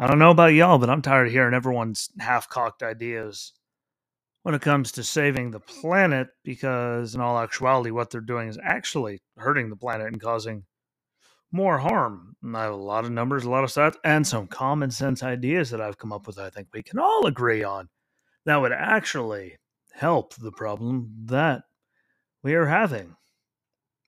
I 0.00 0.06
don't 0.06 0.18
know 0.18 0.30
about 0.30 0.54
y'all, 0.54 0.78
but 0.78 0.88
I'm 0.88 1.02
tired 1.02 1.26
of 1.26 1.32
hearing 1.34 1.52
everyone's 1.52 2.08
half 2.18 2.48
cocked 2.48 2.82
ideas 2.82 3.52
when 4.44 4.54
it 4.54 4.62
comes 4.62 4.92
to 4.92 5.04
saving 5.04 5.50
the 5.50 5.60
planet 5.60 6.28
because, 6.42 7.14
in 7.14 7.20
all 7.20 7.38
actuality, 7.38 7.90
what 7.90 8.08
they're 8.08 8.22
doing 8.22 8.48
is 8.48 8.58
actually 8.64 9.20
hurting 9.36 9.68
the 9.68 9.76
planet 9.76 10.06
and 10.06 10.18
causing 10.18 10.64
more 11.52 11.76
harm. 11.76 12.34
And 12.42 12.56
I 12.56 12.62
have 12.62 12.72
a 12.72 12.76
lot 12.76 13.04
of 13.04 13.10
numbers, 13.10 13.44
a 13.44 13.50
lot 13.50 13.62
of 13.62 13.68
stats, 13.68 13.96
and 14.02 14.26
some 14.26 14.46
common 14.46 14.90
sense 14.90 15.22
ideas 15.22 15.68
that 15.68 15.82
I've 15.82 15.98
come 15.98 16.14
up 16.14 16.26
with. 16.26 16.38
I 16.38 16.48
think 16.48 16.68
we 16.72 16.82
can 16.82 16.98
all 16.98 17.26
agree 17.26 17.62
on 17.62 17.90
that 18.46 18.56
would 18.56 18.72
actually 18.72 19.58
help 19.92 20.34
the 20.36 20.52
problem 20.52 21.12
that 21.26 21.64
we 22.42 22.54
are 22.54 22.68
having. 22.68 23.16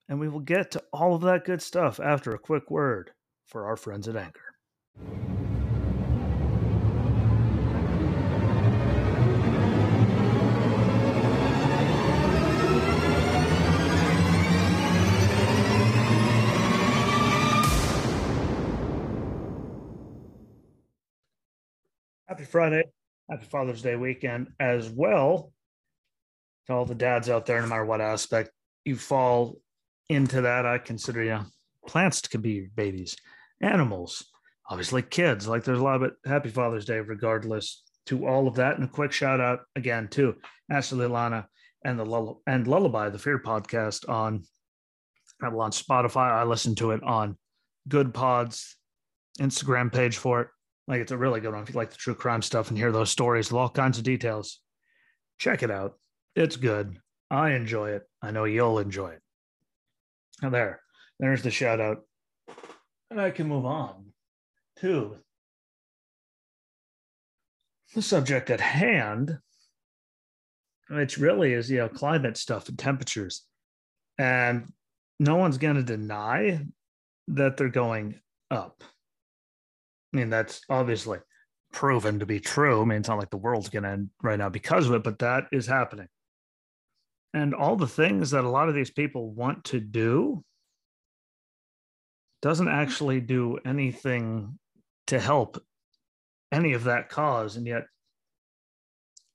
And 0.09 0.19
we 0.19 0.31
will 0.31 0.41
get 0.41 0.71
to 0.71 0.83
all 0.91 1.15
of 1.15 1.21
that 1.21 1.45
good 1.45 1.61
stuff 1.61 2.01
after 2.01 2.31
a 2.31 2.39
quick 2.39 2.71
word 2.71 3.11
for 3.45 3.67
our 3.67 3.77
friends 3.77 4.09
at 4.09 4.17
Anchor. 4.17 5.32
Happy 22.33 22.45
Friday. 22.45 22.85
Happy 23.29 23.45
Father's 23.45 23.83
Day 23.83 23.95
weekend 23.95 24.47
as 24.59 24.89
well. 24.89 25.53
To 26.67 26.73
all 26.73 26.87
the 26.87 26.95
dads 26.95 27.29
out 27.29 27.45
there, 27.45 27.61
no 27.61 27.67
matter 27.67 27.85
what 27.85 28.01
aspect 28.01 28.53
you 28.87 28.97
fall 28.97 29.59
into 30.09 30.41
that, 30.41 30.65
I 30.65 30.79
consider 30.79 31.23
you 31.23 31.41
plants 31.87 32.23
can 32.23 32.41
be 32.41 32.71
babies, 32.75 33.19
animals, 33.61 34.25
obviously 34.71 35.03
kids. 35.03 35.47
Like 35.47 35.63
there's 35.63 35.81
a 35.81 35.83
lot 35.83 35.97
of 35.97 36.05
it. 36.05 36.15
Happy 36.25 36.49
Father's 36.49 36.87
Day, 36.87 37.01
regardless 37.01 37.83
to 38.07 38.27
all 38.27 38.49
of 38.49 38.55
that. 38.55 38.77
And 38.77 38.85
a 38.85 38.89
quick 38.89 39.13
shout 39.13 39.43
out 39.43 39.59
again 39.77 40.09
to 40.13 40.35
Ashley 40.71 41.07
Lana 41.07 41.47
and 41.85 41.99
the 41.99 42.07
Lull- 42.07 42.41
and 42.47 42.67
Lullaby, 42.67 43.11
the 43.11 43.19
Fear 43.19 43.41
podcast 43.41 44.09
on 44.09 44.45
on 45.43 45.71
Spotify. 45.71 46.33
I 46.33 46.45
listen 46.45 46.77
to 46.77 46.93
it 46.93 47.03
on 47.03 47.37
Good 47.89 48.15
Pods 48.15 48.79
Instagram 49.39 49.93
page 49.93 50.17
for 50.17 50.41
it. 50.41 50.49
Like 50.89 51.01
it's 51.01 51.13
a 51.13 51.17
really 51.17 51.41
good 51.41 51.53
one. 51.53 51.63
If 51.63 51.71
you 51.71 51.77
like 51.77 51.91
the 51.91 51.97
true 51.97 52.15
crime 52.15 52.43
stuff 52.43 52.69
and 52.69 52.79
hear 52.79 52.93
those 52.93 53.11
stories 53.11 53.51
with 53.51 53.59
all 53.59 53.69
kinds 53.69 53.99
of 53.99 54.05
details, 54.05 54.61
check 55.39 55.63
it 55.63 55.71
out. 55.71 55.95
It's 56.35 56.57
good. 56.57 56.99
I 57.31 57.53
enjoy 57.53 57.91
it. 57.91 58.03
I 58.21 58.31
know 58.31 58.45
you'll 58.45 58.79
enjoy 58.79 59.11
it. 59.11 59.23
Now 60.43 60.51
there, 60.51 60.81
there's 61.19 61.43
the 61.43 61.51
shout 61.51 61.81
out. 61.81 61.99
And 63.11 63.21
I 63.21 63.31
can 63.31 63.49
move 63.49 63.65
on 63.65 64.07
to 64.81 65.17
the 67.95 68.03
subject 68.03 68.51
at 68.51 68.61
hand, 68.61 69.39
which 70.89 71.19
really 71.19 71.53
is, 71.53 71.71
you 71.71 71.79
know, 71.79 71.89
climate 71.89 72.37
stuff 72.37 72.69
and 72.69 72.79
temperatures. 72.79 73.43
And 74.19 74.73
no 75.21 75.37
one's 75.37 75.59
going 75.59 75.77
to 75.77 75.83
deny 75.83 76.65
that 77.29 77.57
they're 77.57 77.69
going 77.69 78.21
up. 78.51 78.83
I 80.13 80.17
mean, 80.17 80.31
that's 80.31 80.61
obviously 80.69 81.19
proven 81.73 82.19
to 82.19 82.27
be 82.27 82.39
true. 82.39 82.83
I 82.83 82.85
mean, 82.85 82.99
it's 82.99 83.09
not 83.09 83.19
like 83.19 83.31
the 83.31 83.39
world's 83.39 83.71
going 83.71 83.85
to 83.85 83.91
end 83.91 84.11
right 84.23 84.39
now 84.39 84.49
because 84.49 84.89
of 84.89 84.95
it, 84.95 85.03
but 85.03 85.19
that 85.21 85.45
is 85.53 85.67
happening. 85.67 86.09
And 87.35 87.55
all 87.55 87.77
the 87.77 87.89
things 87.89 88.31
that 88.33 88.45
a 88.45 88.49
lot 88.49 88.69
of 88.69 88.75
these 88.75 88.91
people 88.91 89.31
want 89.31 89.65
to 89.65 89.81
do 89.81 90.45
doesn't 92.43 92.69
actually 92.69 93.21
do 93.21 93.59
anything 93.65 94.59
to 95.07 95.19
help 95.19 95.63
any 96.51 96.75
of 96.75 96.85
that 96.85 97.09
cause. 97.09 97.57
And 97.57 97.67
yet, 97.67 97.85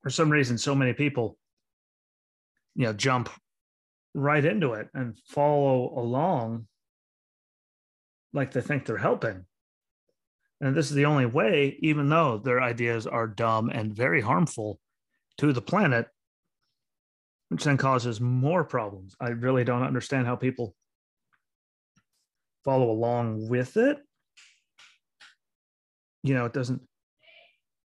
for 0.04 0.12
some 0.12 0.30
reason, 0.30 0.58
so 0.58 0.76
many 0.76 0.94
people, 0.94 1.38
you 2.76 2.86
know, 2.86 2.94
jump 2.94 3.30
right 4.14 4.46
into 4.46 4.74
it 4.74 4.90
and 4.94 5.18
follow 5.28 5.94
along 5.98 6.68
like 8.34 8.52
they 8.52 8.62
think 8.62 8.86
they're 8.86 8.98
helping 8.98 9.47
and 10.60 10.76
this 10.76 10.90
is 10.90 10.96
the 10.96 11.06
only 11.06 11.26
way, 11.26 11.78
even 11.82 12.10
though 12.10 12.38
their 12.38 12.62
ideas 12.62 13.06
are 13.06 13.28
dumb 13.28 13.70
and 13.70 13.96
very 13.96 14.22
harmful 14.22 14.80
to 15.38 15.54
the 15.54 15.62
planet, 15.62 16.08
which 17.50 17.64
then 17.64 17.78
causes 17.78 18.20
more 18.20 18.64
problems. 18.64 19.16
I 19.20 19.30
really 19.30 19.64
don't 19.64 19.84
understand 19.84 20.26
how 20.26 20.36
people 20.36 20.76
follow 22.66 22.90
along 22.90 23.48
with 23.48 23.78
it. 23.78 24.00
You 26.24 26.34
know, 26.34 26.46
it 26.46 26.54
doesn't 26.54 26.82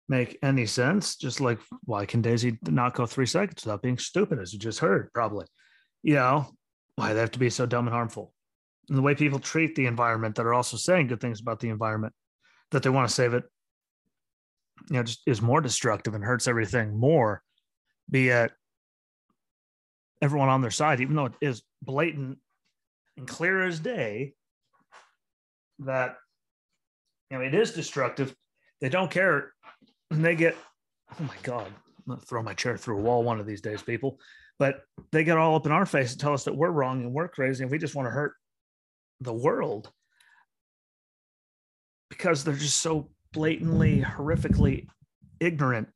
make 0.09 0.37
any 0.41 0.65
sense. 0.65 1.15
Just 1.15 1.39
like, 1.39 1.59
why 1.83 2.05
can 2.05 2.21
Daisy 2.21 2.57
not 2.63 2.95
go 2.95 3.05
three 3.05 3.27
seconds 3.27 3.63
without 3.63 3.83
being 3.83 3.99
stupid, 3.99 4.39
as 4.39 4.51
you 4.51 4.59
just 4.59 4.79
heard? 4.79 5.11
Probably. 5.13 5.45
You 6.01 6.15
know, 6.15 6.47
why 6.95 7.13
they 7.13 7.19
have 7.19 7.31
to 7.31 7.39
be 7.39 7.51
so 7.51 7.65
dumb 7.67 7.87
and 7.87 7.93
harmful. 7.93 8.33
And 8.89 8.97
the 8.97 9.01
way 9.01 9.15
people 9.15 9.39
treat 9.39 9.75
the 9.75 9.85
environment 9.85 10.35
that 10.35 10.45
are 10.45 10.53
also 10.53 10.77
saying 10.77 11.07
good 11.07 11.21
things 11.21 11.41
about 11.41 11.59
the 11.59 11.69
environment 11.69 12.13
that 12.71 12.83
they 12.83 12.89
want 12.89 13.07
to 13.07 13.13
save 13.13 13.33
it, 13.33 13.43
you 14.89 14.97
know, 14.97 15.03
just 15.03 15.21
is 15.25 15.41
more 15.41 15.61
destructive 15.61 16.13
and 16.13 16.23
hurts 16.23 16.47
everything 16.47 16.97
more. 16.97 17.41
Be 18.09 18.29
it 18.29 18.51
everyone 20.21 20.49
on 20.49 20.61
their 20.61 20.71
side, 20.71 21.01
even 21.01 21.15
though 21.15 21.25
it 21.25 21.33
is 21.41 21.63
blatant 21.81 22.37
and 23.17 23.27
clear 23.27 23.63
as 23.63 23.79
day 23.79 24.33
that 25.79 26.17
you 27.29 27.37
know 27.37 27.43
it 27.43 27.53
is 27.53 27.71
destructive. 27.71 28.35
They 28.81 28.89
don't 28.89 29.11
care, 29.11 29.53
and 30.11 30.23
they 30.23 30.35
get 30.35 30.55
oh 31.19 31.23
my 31.23 31.35
god, 31.43 31.67
I'm 31.67 32.15
gonna 32.15 32.21
throw 32.21 32.43
my 32.43 32.53
chair 32.53 32.77
through 32.77 32.99
a 32.99 33.01
wall 33.01 33.23
one 33.23 33.39
of 33.39 33.45
these 33.45 33.61
days, 33.61 33.81
people. 33.81 34.19
But 34.57 34.81
they 35.11 35.23
get 35.23 35.37
all 35.37 35.55
up 35.55 35.65
in 35.65 35.71
our 35.71 35.85
face 35.85 36.11
and 36.11 36.21
tell 36.21 36.33
us 36.33 36.45
that 36.45 36.55
we're 36.55 36.69
wrong 36.69 37.01
and 37.01 37.13
we're 37.13 37.27
crazy 37.27 37.63
and 37.63 37.71
we 37.71 37.77
just 37.77 37.95
want 37.95 38.05
to 38.05 38.11
hurt 38.11 38.33
the 39.19 39.33
world 39.33 39.91
because 42.25 42.43
they're 42.43 42.55
just 42.55 42.81
so 42.81 43.07
blatantly, 43.33 44.01
horrifically 44.01 44.87
ignorant 45.39 45.87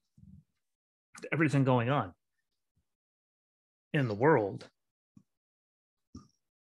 to 1.24 1.30
everything 1.34 1.64
going 1.64 1.90
on 1.90 2.14
in 3.96 4.08
the 4.08 4.14
world. 4.14 4.68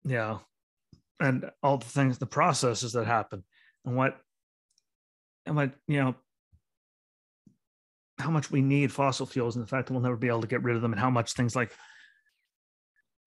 Yeah. 0.03 0.39
And 1.21 1.49
all 1.61 1.77
the 1.77 1.85
things, 1.85 2.17
the 2.17 2.25
processes 2.25 2.91
that 2.91 3.07
happen 3.07 3.45
and 3.85 3.95
what, 3.95 4.17
and 5.45 5.55
what, 5.55 5.71
you 5.87 6.03
know, 6.03 6.15
how 8.19 8.31
much 8.31 8.51
we 8.51 8.61
need 8.61 8.91
fossil 8.91 9.25
fuels 9.25 9.55
and 9.55 9.63
the 9.63 9.69
fact 9.69 9.87
that 9.87 9.93
we'll 9.93 10.03
never 10.03 10.17
be 10.17 10.27
able 10.27 10.41
to 10.41 10.47
get 10.47 10.63
rid 10.63 10.75
of 10.75 10.81
them 10.81 10.91
and 10.91 10.99
how 10.99 11.09
much 11.09 11.35
things 11.35 11.55
like 11.55 11.71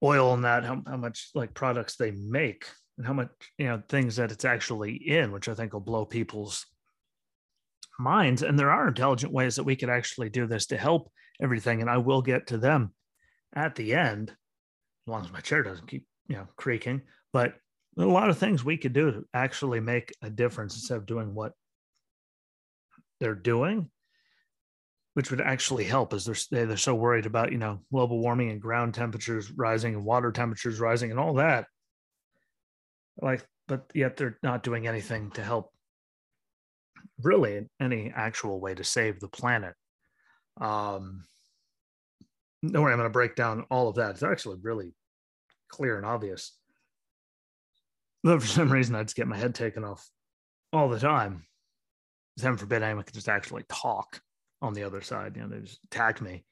oil 0.03 0.35
and 0.35 0.43
that, 0.43 0.63
how, 0.63 0.83
how 0.85 0.97
much 0.97 1.31
like 1.33 1.55
products 1.55 1.95
they 1.95 2.11
make 2.11 2.67
and 2.97 3.05
how 3.05 3.13
much 3.13 3.29
you 3.57 3.65
know 3.65 3.81
things 3.87 4.15
that 4.15 4.31
it's 4.31 4.45
actually 4.45 4.95
in, 4.95 5.31
which 5.31 5.49
I 5.49 5.53
think 5.53 5.73
will 5.73 5.79
blow 5.79 6.05
people's 6.05 6.65
minds. 7.99 8.43
And 8.43 8.57
there 8.57 8.71
are 8.71 8.87
intelligent 8.87 9.31
ways 9.31 9.55
that 9.55 9.63
we 9.63 9.75
could 9.75 9.89
actually 9.89 10.29
do 10.29 10.47
this 10.47 10.67
to 10.67 10.77
help 10.77 11.11
everything. 11.41 11.81
And 11.81 11.89
I 11.89 11.97
will 11.97 12.21
get 12.21 12.47
to 12.47 12.57
them 12.57 12.93
at 13.55 13.75
the 13.75 13.93
end, 13.93 14.29
as 14.29 15.11
long 15.11 15.23
as 15.23 15.31
my 15.31 15.39
chair 15.39 15.63
doesn't 15.63 15.87
keep 15.87 16.05
you 16.27 16.35
know 16.35 16.47
creaking. 16.55 17.01
But 17.33 17.53
a 17.97 18.05
lot 18.05 18.29
of 18.29 18.37
things 18.37 18.63
we 18.63 18.77
could 18.77 18.93
do 18.93 19.11
to 19.11 19.23
actually 19.33 19.79
make 19.79 20.13
a 20.21 20.29
difference 20.29 20.75
instead 20.75 20.97
of 20.97 21.05
doing 21.05 21.33
what 21.33 21.53
they're 23.19 23.35
doing 23.35 23.89
which 25.17 25.31
would 25.31 25.41
actually 25.41 25.83
help 25.83 26.13
as 26.13 26.25
they're 26.25 26.65
they're 26.67 26.77
so 26.77 26.93
worried 26.93 27.25
about 27.25 27.51
you 27.51 27.57
know 27.57 27.79
global 27.91 28.19
warming 28.19 28.51
and 28.51 28.61
ground 28.61 28.93
temperatures 28.93 29.51
rising 29.53 29.95
and 29.95 30.05
water 30.05 30.31
temperatures 30.31 30.79
rising 30.79 31.09
and 31.09 31.19
all 31.19 31.33
that 31.33 31.65
like 33.21 33.45
but 33.67 33.85
yet 33.93 34.15
they're 34.15 34.37
not 34.43 34.63
doing 34.63 34.87
anything 34.87 35.31
to 35.31 35.43
help 35.43 35.73
really 37.21 37.67
any 37.79 38.11
actual 38.15 38.59
way 38.59 38.73
to 38.73 38.83
save 38.83 39.19
the 39.19 39.27
planet. 39.27 39.73
Um 40.59 41.25
don't 42.63 42.81
worry 42.81 42.91
i'm 42.91 42.99
going 42.99 43.09
to 43.09 43.13
break 43.13 43.35
down 43.35 43.65
all 43.69 43.87
of 43.87 43.95
that. 43.95 44.11
It's 44.11 44.23
actually 44.23 44.57
really 44.61 44.93
clear 45.69 45.97
and 45.97 46.05
obvious. 46.05 46.53
But 48.23 48.41
for 48.41 48.47
some 48.47 48.71
reason 48.71 48.95
i 48.95 49.03
just 49.03 49.15
get 49.15 49.27
my 49.27 49.37
head 49.37 49.55
taken 49.55 49.83
off 49.83 50.07
all 50.73 50.89
the 50.89 50.99
time. 50.99 51.45
Heaven 52.41 52.57
forbid 52.57 52.83
anyone 52.83 53.03
could 53.03 53.15
just 53.15 53.29
actually 53.29 53.63
talk 53.67 54.21
on 54.61 54.73
the 54.73 54.83
other 54.83 55.01
side 55.01 55.35
you 55.35 55.41
know 55.41 55.49
they 55.49 55.59
just 55.59 55.79
attack 55.85 56.21
me 56.21 56.43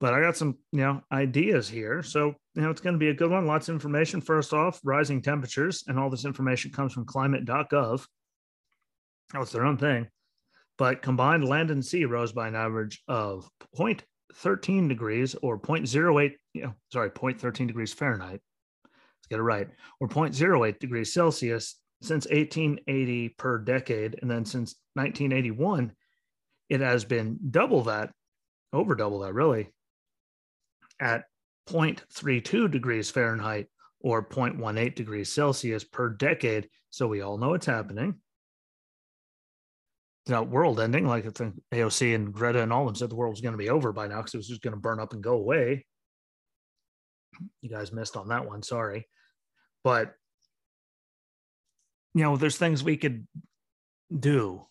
but 0.00 0.14
I 0.14 0.20
got 0.20 0.36
some, 0.36 0.56
you 0.72 0.80
know, 0.80 1.02
ideas 1.10 1.68
here. 1.68 2.02
So, 2.02 2.34
you 2.54 2.62
know, 2.62 2.70
it's 2.70 2.80
going 2.80 2.94
to 2.94 2.98
be 2.98 3.08
a 3.08 3.14
good 3.14 3.30
one. 3.30 3.46
Lots 3.46 3.68
of 3.68 3.74
information. 3.74 4.20
First 4.20 4.52
off, 4.52 4.80
rising 4.84 5.20
temperatures, 5.20 5.84
and 5.88 5.98
all 5.98 6.10
this 6.10 6.24
information 6.24 6.70
comes 6.70 6.92
from 6.92 7.04
climate.gov. 7.04 8.06
Oh, 9.34 9.42
it's 9.42 9.52
their 9.52 9.66
own 9.66 9.76
thing. 9.76 10.08
But 10.76 11.02
combined 11.02 11.44
land 11.44 11.70
and 11.70 11.84
sea 11.84 12.04
rose 12.04 12.32
by 12.32 12.46
an 12.46 12.54
average 12.54 13.02
of 13.08 13.48
0.13 13.76 14.88
degrees 14.88 15.34
or 15.42 15.58
0.08, 15.58 16.34
you 16.54 16.62
know, 16.62 16.74
sorry, 16.92 17.10
0.13 17.10 17.66
degrees 17.66 17.92
Fahrenheit. 17.92 18.40
Let's 18.84 19.26
get 19.28 19.40
it 19.40 19.42
right. 19.42 19.68
Or 20.00 20.08
0.08 20.08 20.78
degrees 20.78 21.12
Celsius 21.12 21.74
since 22.00 22.26
1880 22.26 23.30
per 23.30 23.58
decade. 23.58 24.20
And 24.22 24.30
then 24.30 24.44
since 24.44 24.76
1981, 24.94 25.92
it 26.68 26.80
has 26.80 27.04
been 27.04 27.38
double 27.50 27.82
that, 27.84 28.12
over 28.72 28.94
double 28.94 29.20
that, 29.20 29.34
really, 29.34 29.70
at 31.00 31.24
0.32 31.68 32.70
degrees 32.70 33.10
Fahrenheit 33.10 33.66
or 34.00 34.24
0.18 34.24 34.94
degrees 34.94 35.32
Celsius 35.32 35.84
per 35.84 36.10
decade. 36.10 36.68
So 36.90 37.06
we 37.06 37.20
all 37.20 37.38
know 37.38 37.54
it's 37.54 37.66
happening. 37.66 38.14
It's 40.24 40.30
not 40.30 40.48
world 40.48 40.80
ending, 40.80 41.06
like 41.06 41.26
I 41.26 41.30
think 41.30 41.60
AOC 41.72 42.14
and 42.14 42.32
Greta 42.32 42.62
and 42.62 42.72
all 42.72 42.82
of 42.82 42.88
them 42.88 42.94
said 42.94 43.10
the 43.10 43.16
world 43.16 43.32
was 43.32 43.40
going 43.40 43.52
to 43.52 43.58
be 43.58 43.70
over 43.70 43.92
by 43.92 44.08
now 44.08 44.18
because 44.18 44.34
it 44.34 44.38
was 44.38 44.48
just 44.48 44.62
going 44.62 44.74
to 44.74 44.80
burn 44.80 45.00
up 45.00 45.12
and 45.12 45.22
go 45.22 45.34
away. 45.34 45.86
You 47.60 47.70
guys 47.70 47.92
missed 47.92 48.16
on 48.16 48.28
that 48.28 48.46
one, 48.46 48.62
sorry. 48.62 49.08
But 49.84 50.14
you 52.14 52.22
know, 52.24 52.36
there's 52.36 52.58
things 52.58 52.82
we 52.82 52.96
could 52.96 53.26
do. 54.16 54.66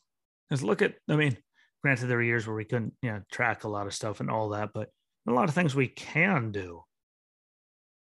Because 0.49 0.63
look 0.63 0.81
at, 0.81 0.95
I 1.09 1.15
mean, 1.15 1.37
granted, 1.81 2.07
there 2.07 2.17
were 2.17 2.23
years 2.23 2.45
where 2.45 2.55
we 2.55 2.65
couldn't, 2.65 2.93
you 3.01 3.11
know, 3.11 3.21
track 3.31 3.63
a 3.63 3.69
lot 3.69 3.87
of 3.87 3.93
stuff 3.93 4.19
and 4.19 4.29
all 4.29 4.49
that, 4.49 4.71
but 4.73 4.89
a 5.27 5.33
lot 5.33 5.49
of 5.49 5.55
things 5.55 5.75
we 5.75 5.87
can 5.87 6.51
do. 6.51 6.83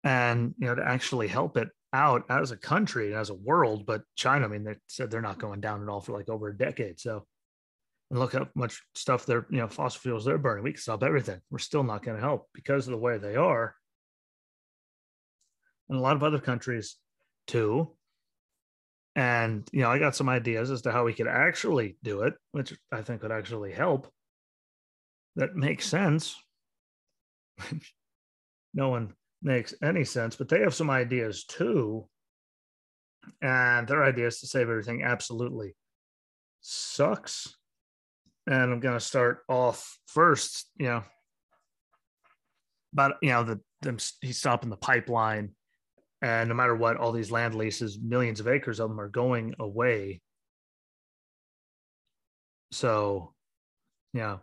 And, 0.04 0.54
you 0.58 0.68
know, 0.68 0.76
to 0.76 0.88
actually 0.88 1.28
help 1.28 1.58
it 1.58 1.70
out 1.94 2.24
as 2.30 2.52
a 2.52 2.58
country 2.58 3.08
and 3.08 3.16
as 3.20 3.30
a 3.30 3.36
world. 3.36 3.86
But 3.86 4.04
China, 4.16 4.46
I 4.46 4.50
mean, 4.50 4.64
they 4.64 4.76
said 4.88 5.10
they're 5.10 5.22
not 5.22 5.40
going 5.40 5.62
down 5.62 5.82
at 5.82 5.90
all 5.90 6.02
for 6.02 6.14
like 6.14 6.30
over 6.30 6.50
a 6.50 6.58
decade. 6.58 7.00
So, 7.00 7.26
and 8.10 8.20
look 8.20 8.34
how 8.34 8.48
much 8.56 8.82
stuff 8.96 9.26
they're, 9.26 9.46
you 9.50 9.58
know, 9.58 9.68
fossil 9.68 10.00
fuels 10.00 10.24
they're 10.24 10.38
burning. 10.38 10.64
We 10.64 10.74
can 10.74 10.82
stop 10.82 11.04
everything. 11.04 11.42
We're 11.50 11.58
still 11.60 11.84
not 11.84 12.04
going 12.04 12.16
to 12.16 12.24
help 12.24 12.48
because 12.54 12.88
of 12.88 12.92
the 12.92 12.98
way 12.98 13.18
they 13.18 13.36
are. 13.36 13.76
And 15.90 15.98
a 15.98 16.02
lot 16.02 16.16
of 16.16 16.24
other 16.24 16.40
countries 16.40 16.96
too. 17.48 17.96
And, 19.16 19.68
you 19.72 19.82
know, 19.82 19.90
I 19.90 20.00
got 20.00 20.16
some 20.16 20.30
ideas 20.30 20.70
as 20.70 20.84
to 20.84 20.92
how 20.92 21.04
we 21.04 21.14
could 21.14 21.28
actually 21.28 21.98
do 22.04 22.22
it, 22.22 22.36
which 22.52 22.78
I 22.92 23.02
think 23.02 23.24
would 23.24 23.32
actually 23.32 23.72
help. 23.72 24.08
That 25.36 25.56
makes 25.56 25.88
sense. 25.88 26.36
no 28.74 28.90
one 28.90 29.14
makes 29.42 29.74
any 29.82 30.04
sense, 30.04 30.36
but 30.36 30.50
they 30.50 30.62
have 30.62 30.74
some 30.74 30.90
ideas 30.90 31.46
too. 31.46 32.08
And 33.42 33.88
their 33.88 34.04
idea 34.04 34.28
is 34.28 34.40
to 34.40 34.48
save 34.48 34.70
everything 34.70 35.04
absolutely 35.04 35.76
sucks. 36.62 37.56
And 38.46 38.72
I'm 38.72 38.80
going 38.80 38.98
to 38.98 39.00
start 39.00 39.40
off 39.50 39.98
first, 40.08 40.70
you 40.78 40.86
know, 40.86 41.04
but, 42.94 43.18
you 43.22 43.30
know, 43.30 43.44
the 43.44 43.60
them 43.82 43.98
he's 44.22 44.40
stopping 44.40 44.70
the 44.70 44.78
pipeline 44.78 45.54
and 46.22 46.50
no 46.50 46.56
matter 46.56 46.76
what, 46.76 46.98
all 46.98 47.12
these 47.12 47.32
land 47.32 47.56
leases, 47.56 48.00
millions 48.00 48.40
of 48.40 48.48
acres 48.48 48.80
of 48.80 48.90
them 48.90 49.00
are 49.00 49.10
going 49.10 49.54
away. 49.60 50.22
So, 52.72 53.34
yeah, 54.14 54.38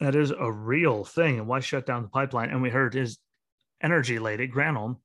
that 0.00 0.14
is 0.14 0.30
a 0.30 0.50
real 0.50 1.04
thing. 1.04 1.38
And 1.38 1.46
why 1.46 1.60
shut 1.60 1.86
down 1.86 2.02
the 2.02 2.08
pipeline? 2.08 2.50
And 2.50 2.62
we 2.62 2.70
heard 2.70 2.94
his 2.94 3.18
energy 3.82 4.18
lady, 4.18 4.48
Granholm, 4.48 4.96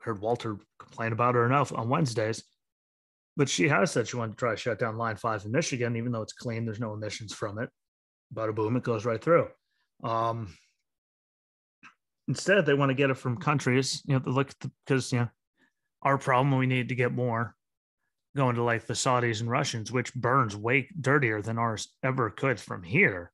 heard 0.00 0.20
Walter 0.20 0.56
complain 0.78 1.12
about 1.12 1.34
her 1.34 1.46
enough 1.46 1.72
on 1.72 1.88
Wednesdays. 1.88 2.44
But 3.36 3.48
she 3.48 3.68
has 3.68 3.92
said 3.92 4.08
she 4.08 4.16
wanted 4.16 4.32
to 4.32 4.38
try 4.38 4.50
to 4.50 4.56
shut 4.56 4.78
down 4.78 4.96
Line 4.96 5.16
5 5.16 5.44
in 5.44 5.52
Michigan, 5.52 5.96
even 5.96 6.12
though 6.12 6.22
it's 6.22 6.32
clean, 6.32 6.64
there's 6.64 6.80
no 6.80 6.94
emissions 6.94 7.32
from 7.32 7.58
it. 7.58 7.68
Bada 8.34 8.54
boom, 8.54 8.76
it 8.76 8.82
goes 8.82 9.04
right 9.04 9.22
through. 9.22 9.48
Um, 10.02 10.52
Instead, 12.28 12.66
they 12.66 12.74
want 12.74 12.90
to 12.90 12.94
get 12.94 13.08
it 13.08 13.14
from 13.16 13.38
countries, 13.38 14.02
you 14.06 14.14
know, 14.14 14.22
look 14.30 14.52
because 14.86 15.10
you 15.10 15.20
know 15.20 15.28
our 16.02 16.18
problem. 16.18 16.56
We 16.56 16.66
need 16.66 16.90
to 16.90 16.94
get 16.94 17.10
more 17.10 17.56
going 18.36 18.54
to 18.56 18.62
like 18.62 18.86
the 18.86 18.94
Saudis 18.94 19.40
and 19.40 19.50
Russians, 19.50 19.90
which 19.90 20.14
burns 20.14 20.54
way 20.54 20.88
dirtier 21.00 21.40
than 21.40 21.58
ours 21.58 21.88
ever 22.04 22.28
could 22.28 22.60
from 22.60 22.82
here. 22.82 23.32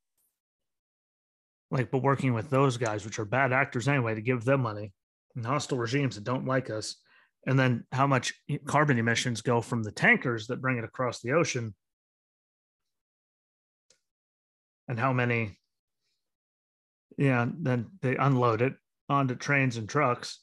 Like, 1.75 1.91
but 1.91 2.03
working 2.03 2.35
with 2.35 2.50
those 2.50 2.76
guys, 2.76 3.05
which 3.05 3.19
are 3.19 3.25
bad 3.25 3.53
actors 3.53 3.88
anyway, 3.88 4.15
to 4.15 4.21
give 4.21 4.44
them 4.44 4.61
money. 4.61 4.93
And 5.35 5.44
hostile 5.44 5.76
regimes 5.76 6.15
that 6.15 6.23
don't 6.23 6.47
like 6.47 6.71
us, 6.71 6.94
and 7.49 7.59
then 7.59 7.85
how 7.91 8.06
much 8.06 8.32
carbon 8.65 8.97
emissions 8.97 9.43
go 9.43 9.61
from 9.61 9.82
the 9.82 9.91
tankers 9.91 10.47
that 10.47 10.61
bring 10.61 10.79
it 10.79 10.85
across 10.85 11.21
the 11.21 11.32
ocean, 11.32 11.75
and 14.87 15.00
how 15.00 15.12
many, 15.12 15.59
yeah, 17.19 17.49
then 17.59 17.87
they 18.03 18.15
unload 18.15 18.62
it 18.62 18.75
onto 19.09 19.35
trains 19.35 19.77
and 19.77 19.88
trucks, 19.88 20.38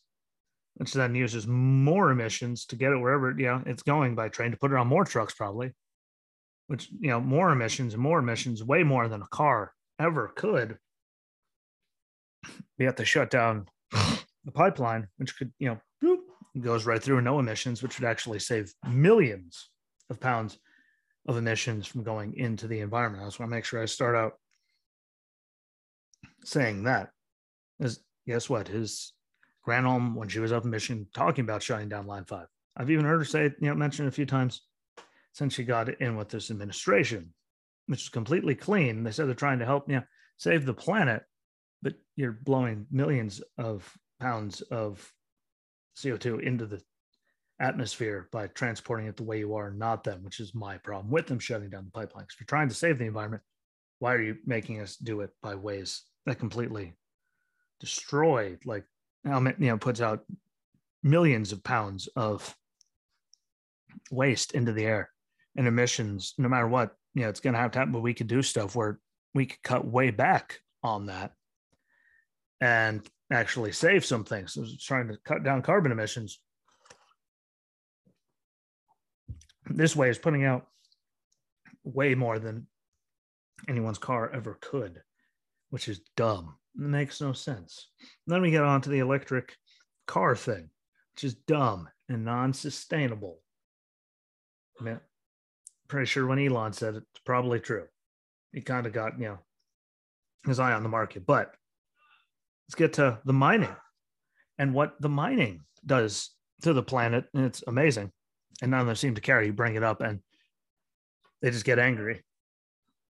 which 0.76 0.92
then 0.92 1.16
uses 1.16 1.48
more 1.48 2.12
emissions 2.12 2.66
to 2.66 2.76
get 2.76 2.92
it 2.92 2.98
wherever 2.98 3.34
you 3.38 3.46
know 3.46 3.64
it's 3.66 3.84
going 3.84 4.16
by 4.16 4.28
train 4.28 4.52
to 4.52 4.58
put 4.58 4.74
it 4.74 4.78
on 4.78 4.88
more 4.88 5.06
trucks 5.06 5.34
probably, 5.34 5.72
which 6.68 6.90
you 7.00 7.10
know 7.10 7.22
more 7.22 7.54
emissions 7.54 7.94
and 7.94 8.04
more 8.04 8.20
emissions, 8.20 8.62
way 8.62 8.84
more 8.84 9.08
than 9.08 9.22
a 9.22 9.28
car 9.28 9.74
ever 9.98 10.34
could. 10.36 10.78
We 12.78 12.86
have 12.86 12.96
to 12.96 13.06
shut 13.06 13.30
down 13.30 13.68
the 13.92 14.52
pipeline, 14.54 15.08
which 15.18 15.38
could 15.38 15.52
you 15.60 15.70
know 15.70 15.80
boop, 16.04 16.20
goes 16.62 16.86
right 16.86 17.02
through 17.02 17.18
and 17.18 17.26
no 17.26 17.40
emissions, 17.40 17.82
which 17.82 18.00
would 18.00 18.08
actually 18.08 18.40
save 18.40 18.74
millions 18.88 19.70
of 20.10 20.20
pounds 20.20 20.58
of 21.28 21.38
emissions 21.38 21.88
from 21.88 22.04
going 22.04 22.36
into 22.36 22.68
the 22.68 22.80
environment. 22.80 23.24
I 23.24 23.28
just 23.28 23.40
want 23.40 23.52
to 23.52 23.56
make 23.56 23.66
sure 23.66 23.82
I 23.82 23.86
start 23.86 24.16
out 24.16 24.34
saying 26.44 26.84
that. 26.84 27.10
Is 27.80 28.00
guess 28.28 28.50
what? 28.50 28.68
His 28.68 29.14
Granholm, 29.68 30.16
when 30.16 30.28
she 30.28 30.40
was 30.40 30.52
up 30.52 30.66
in 30.66 30.72
Michigan, 30.72 31.08
talking 31.14 31.44
about 31.44 31.62
shutting 31.62 31.90
down 31.90 32.08
Line 32.08 32.26
5. 32.26 32.48
I've 32.78 32.90
even 32.90 33.06
heard 33.06 33.20
her 33.20 33.26
say 33.26 33.44
you 33.44 33.70
know, 33.70 33.76
mention 33.76 34.08
a 34.08 34.12
few 34.12 34.26
times 34.26 34.62
since 35.34 35.54
she 35.54 35.64
got 35.64 35.90
in 36.02 36.16
with 36.16 36.30
this 36.30 36.50
administration, 36.52 37.34
which 37.88 38.04
is 38.04 38.10
completely 38.10 38.56
clean. 38.56 39.04
They 39.04 39.12
said 39.12 39.28
they're 39.28 39.36
trying 39.36 39.60
to 39.60 39.66
help, 39.66 39.88
you 39.88 39.98
know, 39.98 40.04
save 40.38 40.66
the 40.66 40.74
planet, 40.74 41.24
but 41.82 41.94
you're 42.16 42.32
blowing 42.32 42.86
millions 42.92 43.42
of 43.58 43.92
pounds 44.20 44.62
of 44.62 45.12
CO2 45.98 46.42
into 46.42 46.66
the 46.66 46.82
atmosphere 47.60 48.28
by 48.32 48.48
transporting 48.48 49.08
it 49.08 49.18
the 49.18 49.24
way 49.24 49.40
you 49.40 49.56
are, 49.56 49.72
not 49.72 50.04
them, 50.04 50.24
which 50.24 50.40
is 50.40 50.56
my 50.56 50.78
problem 50.78 51.12
with 51.12 51.28
them 51.28 51.40
shutting 51.40 51.70
down 51.70 51.86
the 51.86 52.00
pipelines. 52.00 52.34
If 52.34 52.40
you're 52.40 52.46
trying 52.48 52.70
to 52.70 52.76
save 52.76 52.98
the 52.98 53.06
environment, 53.06 53.44
why 54.00 54.14
are 54.14 54.22
you 54.22 54.38
making 54.46 54.82
us 54.82 54.96
do 54.96 55.22
it 55.22 55.30
by 55.44 55.56
ways 55.56 56.04
that 56.26 56.40
completely 56.40 56.94
destroy, 57.80 58.58
like 58.66 58.86
you 59.26 59.54
know 59.60 59.78
puts 59.78 60.02
out 60.02 60.24
millions 61.04 61.52
of 61.52 61.64
pounds 61.64 62.08
of 62.16 62.56
waste 64.12 64.54
into 64.54 64.72
the 64.72 64.86
air 64.86 65.10
and 65.56 65.68
emissions 65.68 66.34
no 66.38 66.48
matter 66.48 66.68
what 66.68 66.96
you 67.14 67.24
know 67.24 67.30
it's 67.30 67.40
going 67.40 67.54
to 67.54 67.60
have 67.60 67.72
to 67.72 67.80
happen 67.80 67.92
but 67.92 68.02
we 68.02 68.14
could 68.14 68.28
do 68.28 68.42
stuff 68.42 68.76
where 68.76 69.00
we 69.34 69.46
could 69.46 69.62
cut 69.64 69.86
way 69.86 70.12
back 70.12 70.60
on 70.84 71.08
that 71.08 71.34
and 72.62 73.06
actually 73.32 73.72
save 73.72 74.06
some 74.06 74.24
things 74.24 74.54
so 74.54 74.66
trying 74.80 75.08
to 75.08 75.18
cut 75.26 75.44
down 75.44 75.62
carbon 75.62 75.92
emissions 75.92 76.40
this 79.68 79.96
way 79.96 80.10
is 80.10 80.18
putting 80.18 80.46
out 80.46 80.68
way 81.84 82.14
more 82.16 82.40
than 82.40 82.68
anyone's 83.68 83.98
car 83.98 84.30
ever 84.34 84.58
could 84.62 85.02
which 85.70 85.88
is 85.88 86.02
dumb 86.16 86.56
it 86.76 86.82
makes 86.82 87.22
no 87.22 87.34
sense. 87.34 87.90
Then 88.28 88.42
we 88.42 88.52
get 88.52 88.64
on 88.64 88.82
to 88.82 88.90
the 88.90 89.00
electric 89.00 89.58
car 90.08 90.36
thing, 90.36 90.70
which 91.14 91.24
is 91.24 91.34
dumb 91.34 91.90
and 92.08 92.24
non-sustainable. 92.24 93.40
I 94.80 94.84
mean, 94.84 95.00
pretty 95.88 96.06
sure 96.06 96.26
when 96.26 96.40
Elon 96.40 96.74
said 96.74 96.96
it, 96.96 97.04
it's 97.12 97.22
probably 97.26 97.60
true. 97.60 97.88
He 98.54 98.62
kind 98.62 98.86
of 98.86 98.94
got, 98.94 99.20
you 99.20 99.26
know, 99.26 99.40
his 100.46 100.60
eye 100.60 100.74
on 100.74 100.84
the 100.84 100.90
market. 100.90 101.26
But 101.26 101.54
let's 102.68 102.76
get 102.76 102.94
to 102.94 103.20
the 103.26 103.34
mining 103.34 103.76
and 104.58 104.74
what 104.74 104.94
the 105.00 105.10
mining 105.10 105.62
does 105.86 106.32
to 106.62 106.74
the 106.74 106.84
planet. 106.84 107.26
And 107.34 107.46
it's 107.46 107.64
amazing. 107.68 108.12
And 108.62 108.72
none 108.72 108.82
of 108.82 108.88
them 108.88 108.96
seem 108.96 109.16
to 109.16 109.22
care. 109.22 109.42
You 109.42 109.54
bring 109.54 109.76
it 109.76 109.84
up 109.84 110.02
and 110.02 110.20
they 111.42 111.50
just 111.50 111.66
get 111.66 111.80
angry. 111.80 112.24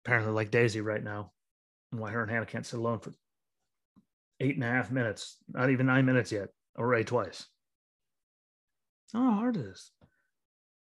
Apparently, 0.04 0.32
like 0.32 0.50
Daisy 0.50 0.80
right 0.80 1.02
now. 1.02 1.32
And 1.90 2.00
why 2.00 2.10
her 2.10 2.22
and 2.22 2.30
Hannah 2.30 2.46
can't 2.46 2.66
sit 2.66 2.78
alone 2.78 3.00
for 3.00 3.12
eight 4.40 4.54
and 4.54 4.64
a 4.64 4.68
half 4.68 4.90
minutes, 4.90 5.36
not 5.48 5.70
even 5.70 5.86
nine 5.86 6.06
minutes 6.06 6.32
yet, 6.32 6.48
already 6.78 7.04
twice. 7.04 7.46
How 9.12 9.32
hard 9.32 9.56
it 9.56 9.66
is. 9.66 9.90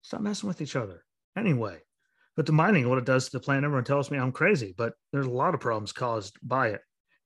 Stop 0.03 0.21
messing 0.21 0.47
with 0.47 0.61
each 0.61 0.75
other. 0.75 1.03
Anyway, 1.35 1.79
but 2.35 2.45
the 2.45 2.51
mining, 2.51 2.87
what 2.87 2.99
it 2.99 3.05
does 3.05 3.25
to 3.25 3.31
the 3.31 3.39
planet, 3.39 3.63
everyone 3.63 3.83
tells 3.83 4.11
me 4.11 4.17
I'm 4.17 4.31
crazy, 4.31 4.73
but 4.77 4.93
there's 5.11 5.25
a 5.25 5.31
lot 5.31 5.53
of 5.53 5.59
problems 5.59 5.91
caused 5.91 6.37
by 6.43 6.69
it. 6.69 6.81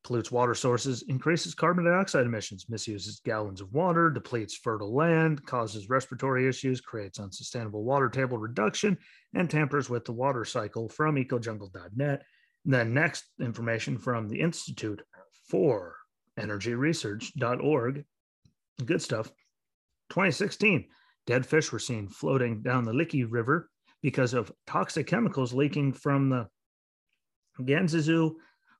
Pollutes 0.07 0.31
water 0.31 0.55
sources, 0.55 1.01
increases 1.09 1.53
carbon 1.53 1.83
dioxide 1.83 2.25
emissions, 2.25 2.67
misuses 2.69 3.19
gallons 3.25 3.59
of 3.59 3.73
water, 3.73 4.09
depletes 4.09 4.55
fertile 4.55 4.95
land, 4.95 5.45
causes 5.45 5.89
respiratory 5.89 6.47
issues, 6.47 6.79
creates 6.79 7.19
unsustainable 7.19 7.83
water 7.83 8.07
table 8.07 8.37
reduction, 8.37 8.97
and 9.33 9.49
tampers 9.49 9.89
with 9.89 10.05
the 10.05 10.13
water 10.13 10.45
cycle 10.45 10.87
from 10.87 11.15
ecojungle.net. 11.15 12.23
And 12.63 12.73
then 12.73 12.93
next 12.93 13.25
information 13.41 13.97
from 13.97 14.29
the 14.29 14.39
Institute 14.39 15.01
for 15.49 15.97
energyresearch.org. 16.39 18.05
Good 18.85 19.01
stuff. 19.01 19.27
2016, 20.09 20.87
Dead 21.25 21.45
fish 21.45 21.73
were 21.73 21.79
seen 21.79 22.07
floating 22.07 22.61
down 22.61 22.85
the 22.85 22.93
Liqi 22.93 23.27
River 23.29 23.69
because 24.01 24.33
of 24.33 24.53
toxic 24.65 25.05
chemicals 25.05 25.53
leaking 25.53 25.91
from 25.91 26.29
the 26.29 26.47
Ganzizhou 27.59 28.35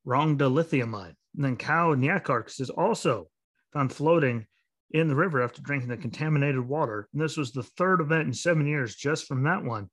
Mine. 0.07 1.15
And 1.35 1.45
then 1.45 1.57
cow 1.57 1.91
and 1.91 2.03
yak 2.03 2.23
carcasses 2.23 2.69
also 2.69 3.27
found 3.73 3.91
floating 3.91 4.45
in 4.91 5.07
the 5.07 5.15
river 5.15 5.41
after 5.43 5.61
drinking 5.61 5.89
the 5.89 5.97
contaminated 5.97 6.65
water. 6.65 7.07
And 7.11 7.21
this 7.21 7.37
was 7.37 7.51
the 7.51 7.63
third 7.63 8.01
event 8.01 8.27
in 8.27 8.33
seven 8.33 8.65
years 8.65 8.95
just 8.95 9.27
from 9.27 9.43
that 9.43 9.63
one. 9.63 9.89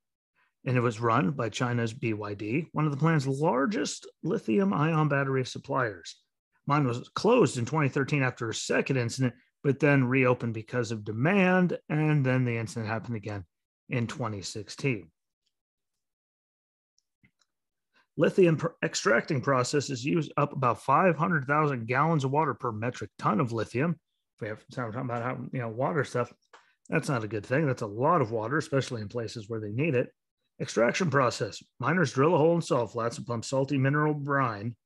And 0.65 0.77
it 0.77 0.81
was 0.81 1.01
run 1.01 1.33
by 1.33 1.51
China's 1.51 1.93
BYD, 1.93 2.69
one 2.73 2.87
of 2.87 2.93
the 2.93 2.97
planet's 2.97 3.27
largest 3.27 4.09
lithium 4.23 4.73
ion 4.73 5.09
battery 5.09 5.45
suppliers. 5.45 6.17
Mine 6.67 6.87
was 6.87 7.11
closed 7.15 7.59
in 7.59 7.67
2013 7.67 8.23
after 8.23 8.49
a 8.49 8.55
second 8.55 8.97
incident, 8.97 9.35
but 9.63 9.81
then 9.81 10.05
reopened 10.05 10.55
because 10.55 10.91
of 10.91 11.05
demand. 11.05 11.77
And 11.91 12.25
then 12.25 12.45
the 12.45 12.57
incident 12.57 12.87
happened 12.87 13.17
again 13.17 13.45
in 13.91 14.07
2016. 14.07 15.11
Lithium 18.17 18.61
extracting 18.83 19.41
processes 19.41 20.05
use 20.05 20.31
up 20.37 20.53
about 20.53 20.83
500,000 20.83 21.87
gallons 21.87 22.25
of 22.25 22.31
water 22.31 22.55
per 22.55 22.71
metric 22.71 23.11
ton 23.19 23.41
of 23.41 23.53
lithium. 23.53 23.99
If 24.37 24.41
we 24.41 24.49
have 24.49 24.65
time 24.73 24.93
talking 24.93 25.11
about 25.11 25.23
how 25.23 25.39
you 25.53 25.61
know 25.61 25.69
water 25.69 26.05
stuff, 26.05 26.33
that's 26.89 27.09
not 27.09 27.25
a 27.25 27.29
good 27.29 27.45
thing. 27.45 27.67
That's 27.67 27.83
a 27.83 27.87
lot 27.87 28.21
of 28.21 28.31
water, 28.31 28.59
especially 28.59 29.03
in 29.03 29.09
places 29.09 29.49
where 29.49 29.61
they 29.61 29.73
need 29.73 29.95
it. 29.95 30.11
Extraction 30.61 31.11
process: 31.11 31.61
miners 31.81 32.13
drill 32.13 32.35
a 32.35 32.39
hole 32.39 32.55
in 32.55 32.63
salt 32.63 32.93
flats 32.93 33.19
and 33.19 33.27
pump 33.27 33.45
salty 33.45 33.79
mineral 33.79 34.15
brine 34.15 34.77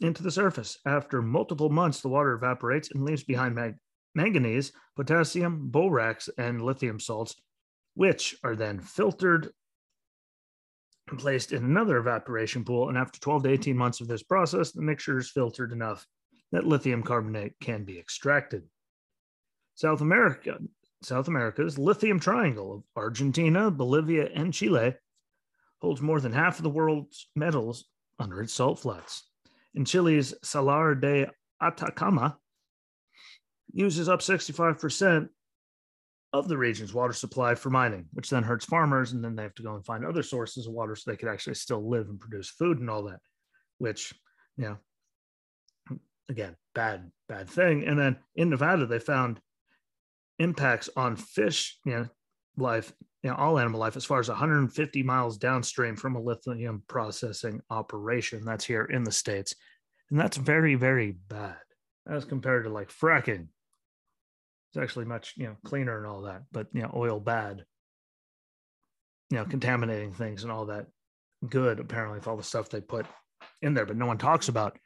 into 0.00 0.22
the 0.22 0.30
surface. 0.30 0.78
After 0.86 1.22
multiple 1.22 1.70
months, 1.70 2.00
the 2.00 2.08
water 2.08 2.34
evaporates 2.34 2.90
and 2.92 3.04
leaves 3.04 3.24
behind 3.24 3.56
mag- 3.56 3.78
manganese, 4.14 4.72
potassium, 4.94 5.70
borax, 5.70 6.28
and 6.38 6.62
lithium 6.62 7.00
salts, 7.00 7.34
which 7.94 8.36
are 8.44 8.54
then 8.54 8.78
filtered 8.78 9.50
placed 11.06 11.52
in 11.52 11.64
another 11.64 11.98
evaporation 11.98 12.64
pool. 12.64 12.88
And 12.88 12.98
after 12.98 13.20
12 13.20 13.44
to 13.44 13.50
18 13.50 13.76
months 13.76 14.00
of 14.00 14.08
this 14.08 14.22
process, 14.22 14.72
the 14.72 14.82
mixture 14.82 15.18
is 15.18 15.30
filtered 15.30 15.72
enough 15.72 16.06
that 16.52 16.66
lithium 16.66 17.02
carbonate 17.02 17.54
can 17.60 17.84
be 17.84 17.98
extracted. 17.98 18.62
South 19.74 20.00
America, 20.00 20.58
South 21.02 21.28
America's 21.28 21.78
lithium 21.78 22.20
triangle 22.20 22.74
of 22.74 22.82
Argentina, 22.96 23.70
Bolivia, 23.70 24.28
and 24.34 24.54
Chile 24.54 24.94
holds 25.80 26.00
more 26.00 26.20
than 26.20 26.32
half 26.32 26.58
of 26.58 26.62
the 26.62 26.70
world's 26.70 27.28
metals 27.34 27.86
under 28.18 28.40
its 28.40 28.52
salt 28.52 28.78
flats. 28.78 29.28
In 29.74 29.84
Chile's 29.84 30.34
Salar 30.42 30.94
de 30.94 31.28
Atacama, 31.60 32.38
uses 33.72 34.08
up 34.08 34.20
65% 34.20 35.28
of 36.34 36.48
the 36.48 36.58
region's 36.58 36.92
water 36.92 37.12
supply 37.12 37.54
for 37.54 37.70
mining, 37.70 38.06
which 38.12 38.28
then 38.28 38.42
hurts 38.42 38.64
farmers. 38.64 39.12
And 39.12 39.24
then 39.24 39.36
they 39.36 39.44
have 39.44 39.54
to 39.54 39.62
go 39.62 39.76
and 39.76 39.86
find 39.86 40.04
other 40.04 40.24
sources 40.24 40.66
of 40.66 40.72
water 40.72 40.96
so 40.96 41.08
they 41.08 41.16
could 41.16 41.28
actually 41.28 41.54
still 41.54 41.88
live 41.88 42.08
and 42.08 42.18
produce 42.18 42.50
food 42.50 42.80
and 42.80 42.90
all 42.90 43.04
that, 43.04 43.20
which, 43.78 44.12
you 44.56 44.64
know, 44.64 45.96
again, 46.28 46.56
bad, 46.74 47.08
bad 47.28 47.48
thing. 47.48 47.86
And 47.86 47.96
then 47.96 48.16
in 48.34 48.50
Nevada, 48.50 48.84
they 48.84 48.98
found 48.98 49.38
impacts 50.40 50.90
on 50.96 51.14
fish, 51.14 51.78
you 51.86 51.92
know, 51.92 52.08
life, 52.56 52.92
you 53.22 53.30
know, 53.30 53.36
all 53.36 53.60
animal 53.60 53.78
life 53.78 53.96
as 53.96 54.04
far 54.04 54.18
as 54.18 54.28
150 54.28 55.04
miles 55.04 55.38
downstream 55.38 55.94
from 55.94 56.16
a 56.16 56.20
lithium 56.20 56.82
processing 56.88 57.60
operation. 57.70 58.44
That's 58.44 58.64
here 58.64 58.86
in 58.86 59.04
the 59.04 59.12
States. 59.12 59.54
And 60.10 60.18
that's 60.18 60.36
very, 60.36 60.74
very 60.74 61.12
bad 61.28 61.58
as 62.10 62.24
compared 62.24 62.64
to 62.64 62.70
like 62.70 62.88
fracking, 62.90 63.46
it's 64.74 64.82
actually 64.82 65.04
much 65.04 65.34
you 65.36 65.46
know 65.46 65.56
cleaner 65.64 65.98
and 65.98 66.06
all 66.06 66.22
that 66.22 66.42
but 66.50 66.66
you 66.72 66.82
know 66.82 66.90
oil 66.94 67.20
bad. 67.20 67.64
You 69.30 69.38
know 69.38 69.44
contaminating 69.44 70.12
things 70.12 70.42
and 70.42 70.52
all 70.52 70.66
that 70.66 70.86
good 71.48 71.80
apparently 71.80 72.18
with 72.18 72.28
all 72.28 72.36
the 72.36 72.42
stuff 72.42 72.68
they 72.68 72.80
put 72.80 73.06
in 73.62 73.74
there 73.74 73.86
but 73.86 73.96
no 73.96 74.06
one 74.06 74.18
talks 74.18 74.48
about 74.48 74.78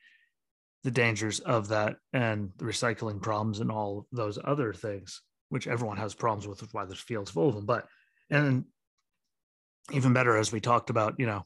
the 0.85 0.91
dangers 0.91 1.41
of 1.41 1.69
that 1.69 1.97
and 2.13 2.51
the 2.59 2.65
recycling 2.65 3.21
problems 3.21 3.61
and 3.61 3.71
all 3.71 4.07
those 4.13 4.39
other 4.45 4.73
things 4.73 5.23
which 5.49 5.67
everyone 5.67 5.97
has 5.97 6.15
problems 6.15 6.47
with 6.47 6.63
why 6.73 6.85
there's 6.85 7.01
fields 7.01 7.31
full 7.31 7.49
of 7.49 7.55
them 7.55 7.67
but 7.67 7.87
and 8.31 8.65
even 9.93 10.13
better 10.13 10.37
as 10.37 10.53
we 10.53 10.61
talked 10.61 10.91
about 10.91 11.15
you 11.19 11.27
know 11.27 11.45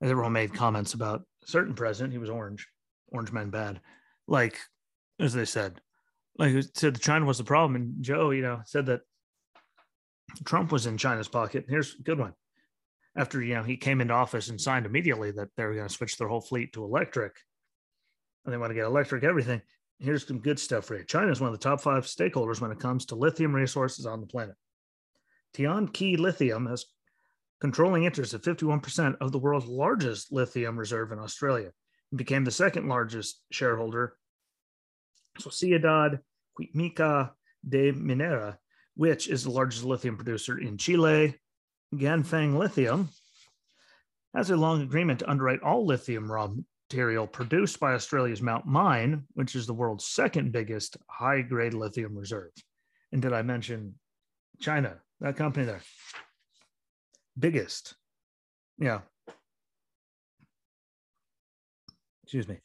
as 0.00 0.10
everyone 0.10 0.32
made 0.32 0.54
comments 0.54 0.94
about 0.94 1.22
certain 1.44 1.74
president 1.74 2.12
he 2.12 2.18
was 2.18 2.30
orange 2.30 2.68
orange 3.08 3.32
man 3.32 3.50
bad 3.50 3.80
like 4.26 4.58
as 5.18 5.32
they 5.32 5.44
said 5.44 5.80
like 6.38 6.54
said 6.74 6.94
that 6.94 7.02
China 7.02 7.24
was 7.24 7.38
the 7.38 7.44
problem, 7.44 7.76
and 7.76 8.02
Joe, 8.02 8.30
you 8.30 8.42
know, 8.42 8.60
said 8.64 8.86
that 8.86 9.00
Trump 10.44 10.72
was 10.72 10.86
in 10.86 10.98
China's 10.98 11.28
pocket. 11.28 11.66
Here's 11.68 11.94
a 11.94 12.02
good 12.02 12.18
one. 12.18 12.34
After 13.16 13.42
you 13.42 13.54
know 13.54 13.62
he 13.62 13.76
came 13.76 14.00
into 14.00 14.14
office 14.14 14.48
and 14.48 14.60
signed 14.60 14.86
immediately 14.86 15.30
that 15.32 15.48
they 15.56 15.64
were 15.64 15.74
going 15.74 15.88
to 15.88 15.94
switch 15.94 16.16
their 16.16 16.28
whole 16.28 16.40
fleet 16.40 16.72
to 16.74 16.84
electric, 16.84 17.36
and 18.44 18.52
they 18.52 18.58
want 18.58 18.70
to 18.70 18.74
get 18.74 18.84
electric 18.84 19.24
everything. 19.24 19.62
Here's 19.98 20.26
some 20.26 20.40
good 20.40 20.58
stuff 20.58 20.84
for 20.84 20.96
you. 20.96 21.04
China 21.04 21.32
is 21.32 21.40
one 21.40 21.52
of 21.52 21.58
the 21.58 21.62
top 21.62 21.80
five 21.80 22.04
stakeholders 22.04 22.60
when 22.60 22.70
it 22.70 22.80
comes 22.80 23.06
to 23.06 23.14
lithium 23.14 23.54
resources 23.54 24.04
on 24.04 24.20
the 24.20 24.26
planet. 24.26 24.54
Tianqi 25.54 26.18
Lithium 26.18 26.66
has 26.66 26.84
controlling 27.60 28.04
interest 28.04 28.34
of 28.34 28.42
51% 28.42 29.16
of 29.20 29.32
the 29.32 29.38
world's 29.38 29.66
largest 29.66 30.30
lithium 30.30 30.78
reserve 30.78 31.12
in 31.12 31.18
Australia 31.18 31.70
and 32.10 32.18
became 32.18 32.44
the 32.44 32.50
second 32.50 32.88
largest 32.88 33.40
shareholder 33.50 34.16
Sociedad 35.38 36.20
Química 36.58 37.32
de 37.68 37.92
Minera, 37.92 38.56
which 38.94 39.28
is 39.28 39.44
the 39.44 39.50
largest 39.50 39.84
lithium 39.84 40.16
producer 40.16 40.58
in 40.58 40.78
Chile. 40.78 41.38
Ganfeng 41.94 42.56
Lithium 42.56 43.08
has 44.34 44.50
a 44.50 44.56
long 44.56 44.82
agreement 44.82 45.20
to 45.20 45.30
underwrite 45.30 45.62
all 45.62 45.86
lithium 45.86 46.30
raw 46.30 46.48
material 46.90 47.26
produced 47.26 47.80
by 47.80 47.94
Australia's 47.94 48.42
Mount 48.42 48.66
Mine, 48.66 49.24
which 49.34 49.54
is 49.54 49.66
the 49.66 49.74
world's 49.74 50.06
second 50.06 50.52
biggest 50.52 50.96
high 51.08 51.42
grade 51.42 51.74
lithium 51.74 52.16
reserve. 52.16 52.50
And 53.12 53.22
did 53.22 53.32
I 53.32 53.42
mention 53.42 53.94
China, 54.60 54.98
that 55.20 55.36
company 55.36 55.64
there? 55.66 55.82
Biggest. 57.38 57.94
Yeah. 58.78 59.00
Excuse 62.24 62.48
me. 62.48 62.58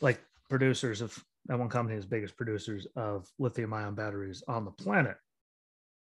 Like 0.00 0.20
producers 0.48 1.00
of 1.00 1.18
that 1.46 1.58
one 1.58 1.68
company 1.68 1.96
is 1.96 2.06
biggest 2.06 2.36
producers 2.36 2.86
of 2.96 3.28
lithium 3.38 3.72
ion 3.72 3.94
batteries 3.94 4.42
on 4.48 4.64
the 4.64 4.70
planet. 4.70 5.16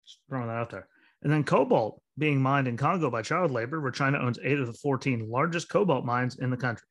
Just 0.06 0.20
throwing 0.30 0.48
that 0.48 0.58
out 0.58 0.70
there. 0.70 0.88
And 1.22 1.32
then 1.32 1.44
cobalt 1.44 2.02
being 2.18 2.42
mined 2.42 2.68
in 2.68 2.78
Congo 2.78 3.10
by 3.10 3.22
child 3.22 3.52
labor, 3.52 3.82
where 3.82 3.92
China 3.92 4.20
owns 4.20 4.40
eight 4.44 4.60
of 4.60 4.68
the 4.68 4.74
14 4.74 5.30
largest 5.30 5.70
cobalt 5.70 6.06
mines 6.06 6.38
in 6.38 6.50
the 6.50 6.58
country. 6.58 6.88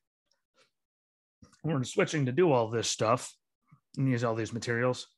We're 1.64 1.82
switching 1.84 2.26
to 2.26 2.32
do 2.32 2.52
all 2.52 2.68
this 2.68 2.88
stuff 2.88 3.32
and 3.96 4.08
use 4.08 4.22
all 4.22 4.34
these 4.34 4.52
materials 4.52 5.08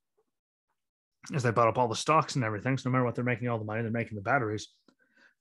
as 1.35 1.43
they 1.43 1.51
bought 1.51 1.69
up 1.69 1.79
all 1.79 1.89
the 1.89 1.97
stocks 1.97 2.37
and 2.37 2.45
everything. 2.45 2.79
So 2.79 2.89
no 2.89 2.93
matter 2.93 3.05
what 3.05 3.15
they're 3.15 3.25
making 3.25 3.49
all 3.49 3.59
the 3.59 3.65
money, 3.65 3.83
they're 3.83 3.91
making 3.91 4.17
the 4.17 4.23
batteries. 4.23 4.69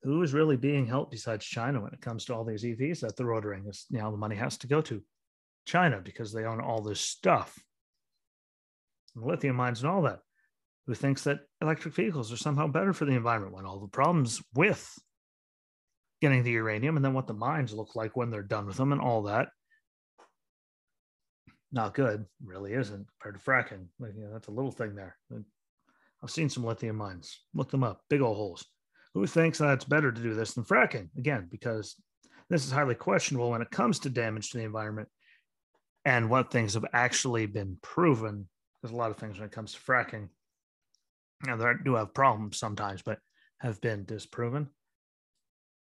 Who 0.02 0.22
is 0.22 0.34
really 0.34 0.56
being 0.56 0.86
helped 0.86 1.12
besides 1.12 1.44
China 1.44 1.80
when 1.80 1.92
it 1.92 2.00
comes 2.00 2.24
to 2.26 2.34
all 2.34 2.44
these 2.44 2.64
EVs 2.64 3.00
that 3.00 3.16
they're 3.16 3.32
ordering? 3.32 3.66
Is 3.68 3.86
know 3.90 4.10
the 4.10 4.16
money 4.16 4.36
has 4.36 4.58
to 4.58 4.66
go 4.66 4.80
to 4.82 5.02
China 5.66 6.00
because 6.02 6.32
they 6.32 6.44
own 6.44 6.60
all 6.60 6.82
this 6.82 7.00
stuff 7.00 7.58
lithium 9.22 9.56
mines 9.56 9.80
and 9.82 9.90
all 9.90 10.02
that, 10.02 10.20
who 10.86 10.94
thinks 10.94 11.24
that 11.24 11.40
electric 11.60 11.94
vehicles 11.94 12.32
are 12.32 12.36
somehow 12.36 12.66
better 12.66 12.92
for 12.92 13.04
the 13.04 13.12
environment 13.12 13.54
when 13.54 13.66
all 13.66 13.80
the 13.80 13.88
problems 13.88 14.42
with 14.54 14.98
getting 16.20 16.42
the 16.42 16.52
uranium 16.52 16.96
and 16.96 17.04
then 17.04 17.14
what 17.14 17.26
the 17.26 17.34
mines 17.34 17.72
look 17.72 17.94
like 17.94 18.16
when 18.16 18.30
they're 18.30 18.42
done 18.42 18.66
with 18.66 18.76
them 18.76 18.92
and 18.92 19.00
all 19.00 19.22
that. 19.22 19.48
Not 21.70 21.94
good, 21.94 22.24
really 22.42 22.72
isn't 22.72 23.06
compared 23.20 23.38
to 23.38 23.50
fracking. 23.50 23.86
Like, 24.00 24.14
you 24.16 24.24
know, 24.24 24.32
that's 24.32 24.48
a 24.48 24.52
little 24.52 24.70
thing 24.70 24.94
there. 24.94 25.16
I've 26.22 26.30
seen 26.30 26.48
some 26.48 26.64
lithium 26.64 26.96
mines. 26.96 27.38
Look 27.54 27.70
them 27.70 27.84
up, 27.84 28.00
big 28.08 28.22
old 28.22 28.36
holes. 28.36 28.64
Who 29.14 29.26
thinks 29.26 29.58
that 29.58 29.74
it's 29.74 29.84
better 29.84 30.10
to 30.10 30.20
do 30.20 30.34
this 30.34 30.54
than 30.54 30.64
fracking? 30.64 31.08
Again, 31.18 31.46
because 31.50 31.94
this 32.50 32.64
is 32.64 32.72
highly 32.72 32.94
questionable 32.94 33.50
when 33.50 33.62
it 33.62 33.70
comes 33.70 33.98
to 34.00 34.10
damage 34.10 34.50
to 34.50 34.58
the 34.58 34.64
environment 34.64 35.08
and 36.04 36.30
what 36.30 36.50
things 36.50 36.74
have 36.74 36.86
actually 36.92 37.46
been 37.46 37.76
proven 37.82 38.48
there's 38.82 38.92
a 38.92 38.96
lot 38.96 39.10
of 39.10 39.16
things 39.16 39.38
when 39.38 39.46
it 39.46 39.52
comes 39.52 39.72
to 39.72 39.80
fracking. 39.80 40.28
Now, 41.44 41.56
they 41.56 41.72
do 41.84 41.94
have 41.94 42.14
problems 42.14 42.58
sometimes, 42.58 43.02
but 43.02 43.18
have 43.60 43.80
been 43.80 44.04
disproven. 44.04 44.68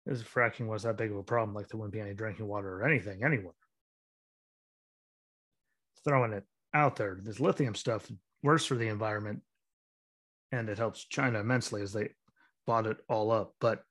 As 0.06 0.22
fracking 0.22 0.66
was 0.66 0.82
that 0.82 0.96
big 0.96 1.10
of 1.10 1.16
a 1.16 1.22
problem, 1.22 1.54
like 1.54 1.68
there 1.68 1.78
wouldn't 1.78 1.92
be 1.92 2.00
any 2.00 2.14
drinking 2.14 2.46
water 2.46 2.80
or 2.80 2.84
anything 2.84 3.22
anywhere. 3.24 3.54
Throwing 6.04 6.32
it 6.32 6.44
out 6.74 6.96
there, 6.96 7.18
this 7.22 7.38
lithium 7.38 7.74
stuff 7.74 8.10
worse 8.42 8.64
for 8.64 8.74
the 8.74 8.88
environment, 8.88 9.42
and 10.50 10.68
it 10.68 10.78
helps 10.78 11.06
China 11.06 11.38
immensely 11.38 11.82
as 11.82 11.92
they 11.92 12.10
bought 12.66 12.86
it 12.86 12.96
all 13.08 13.30
up. 13.30 13.54
But 13.60 13.82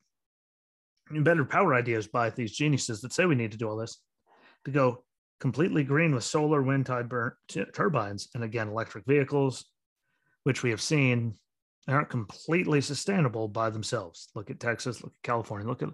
better 1.09 1.45
power 1.45 1.73
ideas 1.73 2.07
by 2.07 2.29
these 2.29 2.51
geniuses 2.51 3.01
that 3.01 3.13
say 3.13 3.25
we 3.25 3.35
need 3.35 3.51
to 3.53 3.57
do 3.57 3.69
all 3.69 3.77
this 3.77 3.99
to 4.65 4.71
go 4.71 5.03
completely 5.41 5.83
green 5.83 6.13
with 6.13 6.23
solar, 6.23 6.61
wind, 6.61 6.85
tide 6.85 7.09
burn, 7.09 7.33
t- 7.49 7.65
turbines, 7.73 8.29
and 8.35 8.43
again, 8.43 8.69
electric 8.69 9.05
vehicles, 9.05 9.65
which 10.43 10.63
we 10.63 10.69
have 10.69 10.79
seen 10.79 11.33
aren't 11.87 12.09
completely 12.09 12.79
sustainable 12.79 13.47
by 13.47 13.71
themselves. 13.71 14.29
Look 14.35 14.51
at 14.51 14.59
Texas, 14.59 15.03
look 15.03 15.11
at 15.11 15.23
California, 15.23 15.67
look 15.67 15.81
at 15.81 15.89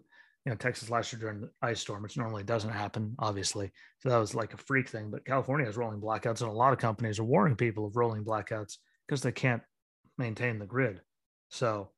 you 0.46 0.52
know 0.52 0.56
Texas 0.56 0.90
last 0.90 1.12
year 1.12 1.22
during 1.22 1.40
the 1.40 1.50
ice 1.62 1.80
storm, 1.80 2.04
which 2.04 2.18
normally 2.18 2.44
doesn't 2.44 2.70
happen, 2.70 3.16
obviously. 3.20 3.72
So 4.00 4.10
that 4.10 4.18
was 4.18 4.36
like 4.36 4.54
a 4.54 4.58
freak 4.58 4.90
thing. 4.90 5.10
But 5.10 5.26
California 5.26 5.66
has 5.66 5.78
rolling 5.78 6.02
blackouts, 6.02 6.42
and 6.42 6.50
a 6.50 6.54
lot 6.54 6.74
of 6.74 6.80
companies 6.80 7.18
are 7.18 7.24
warning 7.24 7.56
people 7.56 7.88
of 7.88 7.96
rolling 7.96 8.26
blackouts 8.26 8.76
because 9.08 9.22
they 9.22 9.32
can't 9.32 9.64
maintain 10.18 10.60
the 10.60 10.66
grid. 10.66 11.02
So 11.50 11.90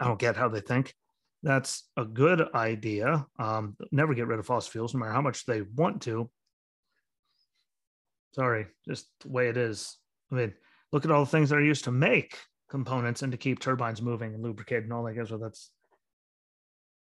I 0.00 0.06
don't 0.06 0.18
get 0.18 0.36
how 0.36 0.48
they 0.48 0.60
think 0.60 0.94
that's 1.42 1.84
a 1.96 2.04
good 2.04 2.42
idea. 2.54 3.26
Um, 3.38 3.76
never 3.92 4.14
get 4.14 4.26
rid 4.26 4.38
of 4.38 4.46
fossil 4.46 4.70
fuels, 4.70 4.94
no 4.94 5.00
matter 5.00 5.12
how 5.12 5.22
much 5.22 5.44
they 5.46 5.62
want 5.62 6.02
to. 6.02 6.30
Sorry, 8.32 8.66
just 8.86 9.06
the 9.20 9.28
way 9.28 9.48
it 9.48 9.56
is. 9.56 9.96
I 10.30 10.34
mean, 10.34 10.54
look 10.92 11.04
at 11.04 11.10
all 11.10 11.24
the 11.24 11.30
things 11.30 11.50
that 11.50 11.56
are 11.56 11.64
used 11.64 11.84
to 11.84 11.92
make 11.92 12.36
components 12.68 13.22
and 13.22 13.32
to 13.32 13.38
keep 13.38 13.60
turbines 13.60 14.02
moving 14.02 14.34
and 14.34 14.42
lubricated 14.42 14.84
and 14.84 14.92
all 14.92 15.04
that. 15.04 15.14
Guess 15.14 15.30
what? 15.30 15.40
That's 15.40 15.70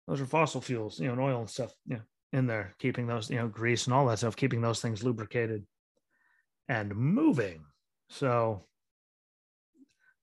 those 0.09 0.21
are 0.21 0.27
fossil 0.27 0.61
fuels, 0.61 0.99
you 0.99 1.07
know, 1.07 1.12
and 1.12 1.21
oil 1.21 1.41
and 1.41 1.51
stuff, 1.51 1.73
you 1.87 1.97
know, 1.97 2.03
in 2.33 2.47
there, 2.47 2.75
keeping 2.79 3.07
those, 3.07 3.31
you 3.31 3.37
know, 3.37 3.49
grease 3.49 3.87
and 3.87 3.95
all 3.95 4.07
that 4.07 4.19
stuff, 4.19 4.37
keeping 4.37 4.61
those 4.61 4.81
things 4.81 5.05
lubricated 5.05 5.65
and 6.69 6.95
moving. 6.95 7.65
So 8.09 8.65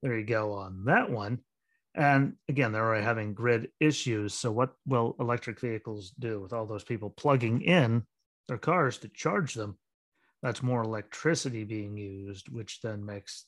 there 0.02 0.18
you 0.18 0.26
go 0.26 0.54
on 0.54 0.86
that 0.86 1.10
one. 1.10 1.40
And 2.00 2.36
again, 2.48 2.72
they're 2.72 2.88
already 2.88 3.04
having 3.04 3.34
grid 3.34 3.72
issues. 3.82 4.34
So, 4.34 4.54
what 4.54 4.72
will 4.88 5.18
electric 5.20 5.60
vehicles 5.60 6.12
do 6.18 6.40
with 6.40 6.54
all 6.54 6.66
those 6.66 6.86
people 6.86 7.10
plugging 7.10 7.62
in 7.62 8.04
their 8.48 8.58
cars 8.58 8.98
to 9.00 9.10
charge 9.10 9.54
them? 9.54 9.78
That's 10.42 10.64
more 10.64 10.82
electricity 10.82 11.66
being 11.66 11.98
used, 11.98 12.48
which 12.48 12.80
then 12.82 13.06
makes 13.06 13.48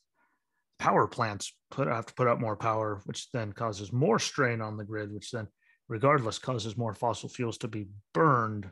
power 0.80 1.08
plants 1.08 1.56
put 1.70 1.88
have 1.88 2.08
to 2.08 2.14
put 2.14 2.28
up 2.28 2.42
more 2.42 2.58
power, 2.58 3.02
which 3.06 3.32
then 3.32 3.54
causes 3.54 3.94
more 3.94 4.20
strain 4.20 4.60
on 4.60 4.76
the 4.76 4.84
grid, 4.84 5.14
which 5.14 5.32
then, 5.32 5.48
regardless, 5.88 6.38
causes 6.38 6.76
more 6.76 6.94
fossil 6.94 7.30
fuels 7.30 7.58
to 7.60 7.70
be 7.70 7.88
burned 8.14 8.70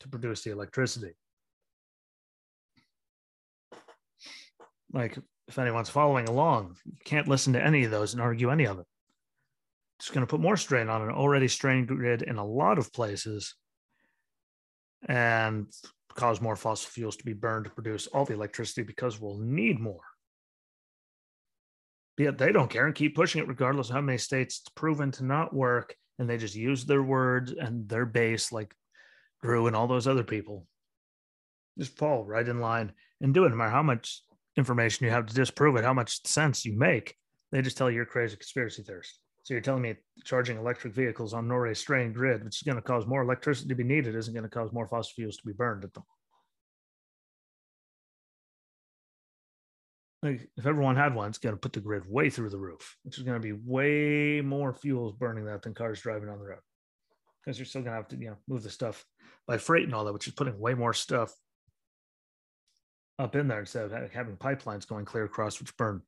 to 0.00 0.08
produce 0.08 0.42
the 0.42 0.52
electricity. 0.52 1.12
Like 4.90 5.18
if 5.50 5.58
anyone's 5.58 5.88
following 5.88 6.28
along, 6.28 6.76
you 6.86 6.96
can't 7.04 7.26
listen 7.26 7.54
to 7.54 7.64
any 7.64 7.82
of 7.82 7.90
those 7.90 8.12
and 8.12 8.22
argue 8.22 8.50
any 8.50 8.66
of 8.66 8.78
it. 8.78 8.86
It's 9.98 10.08
going 10.08 10.24
to 10.24 10.30
put 10.30 10.40
more 10.40 10.56
strain 10.56 10.88
on 10.88 11.02
an 11.02 11.10
already 11.10 11.48
strained 11.48 11.88
grid 11.88 12.22
in 12.22 12.36
a 12.36 12.46
lot 12.46 12.78
of 12.78 12.92
places 12.92 13.56
and 15.08 15.66
cause 16.14 16.40
more 16.40 16.54
fossil 16.54 16.88
fuels 16.88 17.16
to 17.16 17.24
be 17.24 17.32
burned 17.32 17.64
to 17.64 17.70
produce 17.70 18.06
all 18.06 18.24
the 18.24 18.32
electricity 18.32 18.84
because 18.84 19.20
we'll 19.20 19.38
need 19.38 19.80
more. 19.80 20.04
Yet 22.16 22.38
they 22.38 22.52
don't 22.52 22.70
care 22.70 22.86
and 22.86 22.94
keep 22.94 23.16
pushing 23.16 23.42
it 23.42 23.48
regardless 23.48 23.88
of 23.88 23.96
how 23.96 24.02
many 24.02 24.18
states 24.18 24.60
it's 24.60 24.68
proven 24.76 25.10
to 25.12 25.24
not 25.24 25.52
work. 25.52 25.96
And 26.20 26.30
they 26.30 26.36
just 26.36 26.54
use 26.54 26.84
their 26.84 27.02
words 27.02 27.52
and 27.52 27.88
their 27.88 28.06
base, 28.06 28.52
like 28.52 28.72
Drew 29.42 29.66
and 29.66 29.74
all 29.74 29.88
those 29.88 30.06
other 30.06 30.22
people. 30.22 30.66
Just 31.76 31.96
fall 31.96 32.24
right 32.24 32.46
in 32.46 32.60
line 32.60 32.92
and 33.20 33.34
do 33.34 33.46
it 33.46 33.48
no 33.48 33.56
matter 33.56 33.70
how 33.70 33.82
much 33.82 34.22
information 34.56 35.06
you 35.06 35.12
have 35.12 35.26
to 35.26 35.34
disprove 35.34 35.76
it, 35.76 35.84
how 35.84 35.94
much 35.94 36.26
sense 36.26 36.64
you 36.64 36.78
make. 36.78 37.16
They 37.52 37.62
just 37.62 37.76
tell 37.76 37.90
you 37.90 37.96
you're 37.96 38.06
crazy 38.06 38.36
conspiracy 38.36 38.82
theorist. 38.82 39.18
So 39.42 39.54
you're 39.54 39.62
telling 39.62 39.82
me 39.82 39.94
charging 40.24 40.58
electric 40.58 40.94
vehicles 40.94 41.32
on 41.34 41.48
Norway's 41.48 41.78
strained 41.78 42.14
grid, 42.14 42.44
which 42.44 42.56
is 42.56 42.62
going 42.62 42.76
to 42.76 42.82
cause 42.82 43.06
more 43.06 43.22
electricity 43.22 43.68
to 43.68 43.74
be 43.74 43.84
needed, 43.84 44.14
isn't 44.14 44.34
going 44.34 44.44
to 44.44 44.50
cause 44.50 44.72
more 44.72 44.86
fossil 44.86 45.12
fuels 45.16 45.36
to 45.38 45.46
be 45.46 45.52
burned 45.52 45.84
at 45.84 45.94
them. 45.94 46.04
Like 50.22 50.50
if 50.56 50.66
everyone 50.66 50.96
had 50.96 51.14
one, 51.14 51.30
it's 51.30 51.38
going 51.38 51.54
to 51.54 51.60
put 51.60 51.72
the 51.72 51.80
grid 51.80 52.04
way 52.06 52.28
through 52.28 52.50
the 52.50 52.58
roof, 52.58 52.96
which 53.04 53.16
is 53.16 53.24
going 53.24 53.40
to 53.40 53.42
be 53.42 53.58
way 53.64 54.42
more 54.42 54.74
fuels 54.74 55.14
burning 55.14 55.46
that 55.46 55.62
than 55.62 55.72
cars 55.72 56.00
driving 56.00 56.28
on 56.28 56.38
the 56.38 56.44
road. 56.44 56.60
Because 57.42 57.58
you're 57.58 57.64
still 57.64 57.80
going 57.80 57.92
to 57.92 57.96
have 57.96 58.08
to, 58.08 58.16
you 58.16 58.28
know, 58.28 58.36
move 58.46 58.62
the 58.62 58.68
stuff 58.68 59.04
by 59.48 59.56
freight 59.56 59.84
and 59.84 59.94
all 59.94 60.04
that, 60.04 60.12
which 60.12 60.28
is 60.28 60.34
putting 60.34 60.58
way 60.58 60.74
more 60.74 60.92
stuff 60.92 61.32
up 63.20 63.36
in 63.36 63.48
there 63.48 63.60
instead 63.60 63.90
of 63.90 64.12
having 64.12 64.36
pipelines 64.36 64.88
going 64.88 65.04
clear 65.04 65.24
across, 65.24 65.60
which 65.60 65.76
burn 65.76 66.02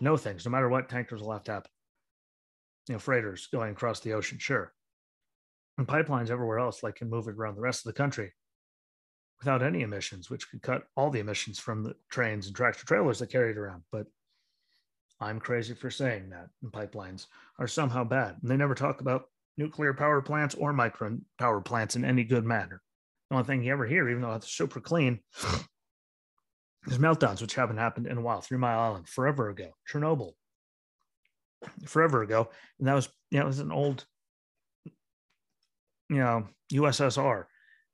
no 0.00 0.16
things, 0.16 0.44
no 0.44 0.50
matter 0.50 0.68
what 0.68 0.88
tankers 0.88 1.22
will 1.22 1.32
have 1.32 1.44
to 1.44 1.52
happen. 1.52 1.70
You 2.88 2.94
know, 2.94 2.98
freighters 2.98 3.48
going 3.52 3.72
across 3.72 4.00
the 4.00 4.12
ocean, 4.12 4.38
sure. 4.38 4.72
And 5.76 5.86
pipelines 5.86 6.30
everywhere 6.30 6.58
else, 6.58 6.82
like 6.82 6.96
can 6.96 7.10
move 7.10 7.28
it 7.28 7.36
around 7.36 7.56
the 7.56 7.62
rest 7.62 7.86
of 7.86 7.92
the 7.92 7.96
country 7.96 8.32
without 9.40 9.62
any 9.62 9.82
emissions, 9.82 10.30
which 10.30 10.50
could 10.50 10.62
cut 10.62 10.84
all 10.96 11.10
the 11.10 11.20
emissions 11.20 11.58
from 11.58 11.82
the 11.82 11.94
trains 12.10 12.46
and 12.46 12.56
tractor 12.56 12.84
trailers 12.84 13.18
that 13.20 13.30
carry 13.30 13.50
it 13.50 13.58
around. 13.58 13.82
But 13.92 14.06
I'm 15.20 15.40
crazy 15.40 15.74
for 15.74 15.90
saying 15.90 16.30
that 16.30 16.48
and 16.62 16.72
pipelines 16.72 17.26
are 17.58 17.68
somehow 17.68 18.04
bad. 18.04 18.36
And 18.40 18.50
they 18.50 18.56
never 18.56 18.74
talk 18.74 19.00
about 19.00 19.24
nuclear 19.56 19.94
power 19.94 20.22
plants 20.22 20.54
or 20.54 20.72
micro 20.72 21.18
power 21.38 21.60
plants 21.60 21.96
in 21.96 22.04
any 22.04 22.24
good 22.24 22.44
manner. 22.44 22.80
The 23.30 23.36
only 23.36 23.46
thing 23.46 23.62
you 23.62 23.72
ever 23.72 23.86
hear, 23.86 24.08
even 24.08 24.22
though 24.22 24.34
it's 24.34 24.50
super 24.50 24.80
clean, 24.80 25.20
there's 26.86 26.98
meltdowns, 26.98 27.40
which 27.40 27.54
haven't 27.54 27.78
happened 27.78 28.06
in 28.06 28.18
a 28.18 28.20
while. 28.20 28.40
Three 28.40 28.58
Mile 28.58 28.78
Island, 28.78 29.08
forever 29.08 29.50
ago. 29.50 29.70
Chernobyl, 29.90 30.32
forever 31.86 32.22
ago. 32.22 32.48
And 32.78 32.88
that 32.88 32.94
was, 32.94 33.08
you 33.30 33.38
know, 33.38 33.44
it 33.44 33.48
was 33.48 33.58
an 33.58 33.72
old, 33.72 34.06
you 36.08 36.18
know, 36.18 36.46
USSR 36.72 37.44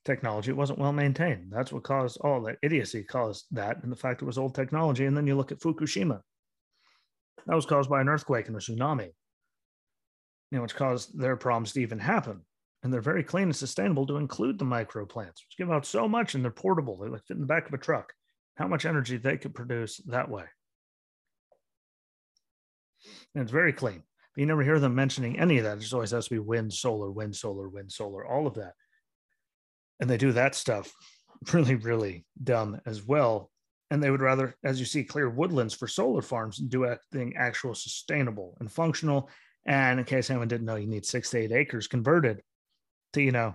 technology. 0.04 0.50
It 0.50 0.56
wasn't 0.56 0.78
well 0.78 0.92
maintained. 0.92 1.50
That's 1.50 1.72
what 1.72 1.82
caused 1.82 2.18
all 2.20 2.42
that 2.42 2.58
idiocy, 2.62 3.02
caused 3.02 3.46
that, 3.52 3.82
and 3.82 3.90
the 3.90 3.96
fact 3.96 4.22
it 4.22 4.26
was 4.26 4.38
old 4.38 4.54
technology. 4.54 5.06
And 5.06 5.16
then 5.16 5.26
you 5.26 5.34
look 5.34 5.52
at 5.52 5.60
Fukushima. 5.60 6.20
That 7.46 7.56
was 7.56 7.66
caused 7.66 7.90
by 7.90 8.00
an 8.00 8.08
earthquake 8.08 8.48
and 8.48 8.56
a 8.56 8.60
tsunami, 8.60 9.06
you 10.50 10.58
know, 10.58 10.62
which 10.62 10.76
caused 10.76 11.18
their 11.18 11.36
problems 11.36 11.72
to 11.72 11.80
even 11.80 11.98
happen. 11.98 12.40
And 12.82 12.92
they're 12.92 13.00
very 13.00 13.24
clean 13.24 13.44
and 13.44 13.56
sustainable 13.56 14.06
to 14.06 14.18
include 14.18 14.58
the 14.58 14.64
micro 14.64 15.06
plants, 15.06 15.42
which 15.42 15.56
give 15.56 15.70
out 15.70 15.86
so 15.86 16.06
much 16.06 16.34
and 16.34 16.44
they're 16.44 16.50
portable. 16.50 16.98
They 16.98 17.08
like 17.08 17.24
fit 17.26 17.34
in 17.34 17.40
the 17.40 17.46
back 17.46 17.66
of 17.66 17.72
a 17.72 17.78
truck 17.78 18.12
how 18.56 18.68
much 18.68 18.86
energy 18.86 19.16
they 19.16 19.36
could 19.36 19.54
produce 19.54 19.98
that 20.06 20.28
way. 20.28 20.44
And 23.34 23.42
it's 23.42 23.52
very 23.52 23.72
clean. 23.72 24.02
But 24.34 24.40
you 24.40 24.46
never 24.46 24.62
hear 24.62 24.78
them 24.78 24.94
mentioning 24.94 25.38
any 25.38 25.58
of 25.58 25.64
that. 25.64 25.78
It 25.78 25.80
just 25.80 25.94
always 25.94 26.12
has 26.12 26.24
to 26.24 26.34
be 26.34 26.38
wind, 26.38 26.72
solar, 26.72 27.10
wind, 27.10 27.36
solar, 27.36 27.68
wind, 27.68 27.92
solar, 27.92 28.26
all 28.26 28.46
of 28.46 28.54
that. 28.54 28.74
And 30.00 30.08
they 30.08 30.16
do 30.16 30.32
that 30.32 30.54
stuff 30.54 30.92
really, 31.52 31.74
really 31.74 32.24
dumb 32.42 32.80
as 32.86 33.04
well. 33.04 33.50
And 33.90 34.02
they 34.02 34.10
would 34.10 34.22
rather, 34.22 34.56
as 34.64 34.80
you 34.80 34.86
see, 34.86 35.04
clear 35.04 35.28
woodlands 35.28 35.74
for 35.74 35.86
solar 35.86 36.22
farms 36.22 36.58
and 36.58 36.70
do 36.70 36.84
anything 36.84 37.36
actual 37.36 37.74
sustainable 37.74 38.56
and 38.60 38.70
functional. 38.70 39.28
And 39.66 40.00
in 40.00 40.06
case 40.06 40.30
anyone 40.30 40.48
didn't 40.48 40.66
know, 40.66 40.76
you 40.76 40.86
need 40.86 41.06
six 41.06 41.30
to 41.30 41.38
eight 41.38 41.52
acres 41.52 41.86
converted 41.86 42.42
to, 43.12 43.22
you 43.22 43.32
know, 43.32 43.54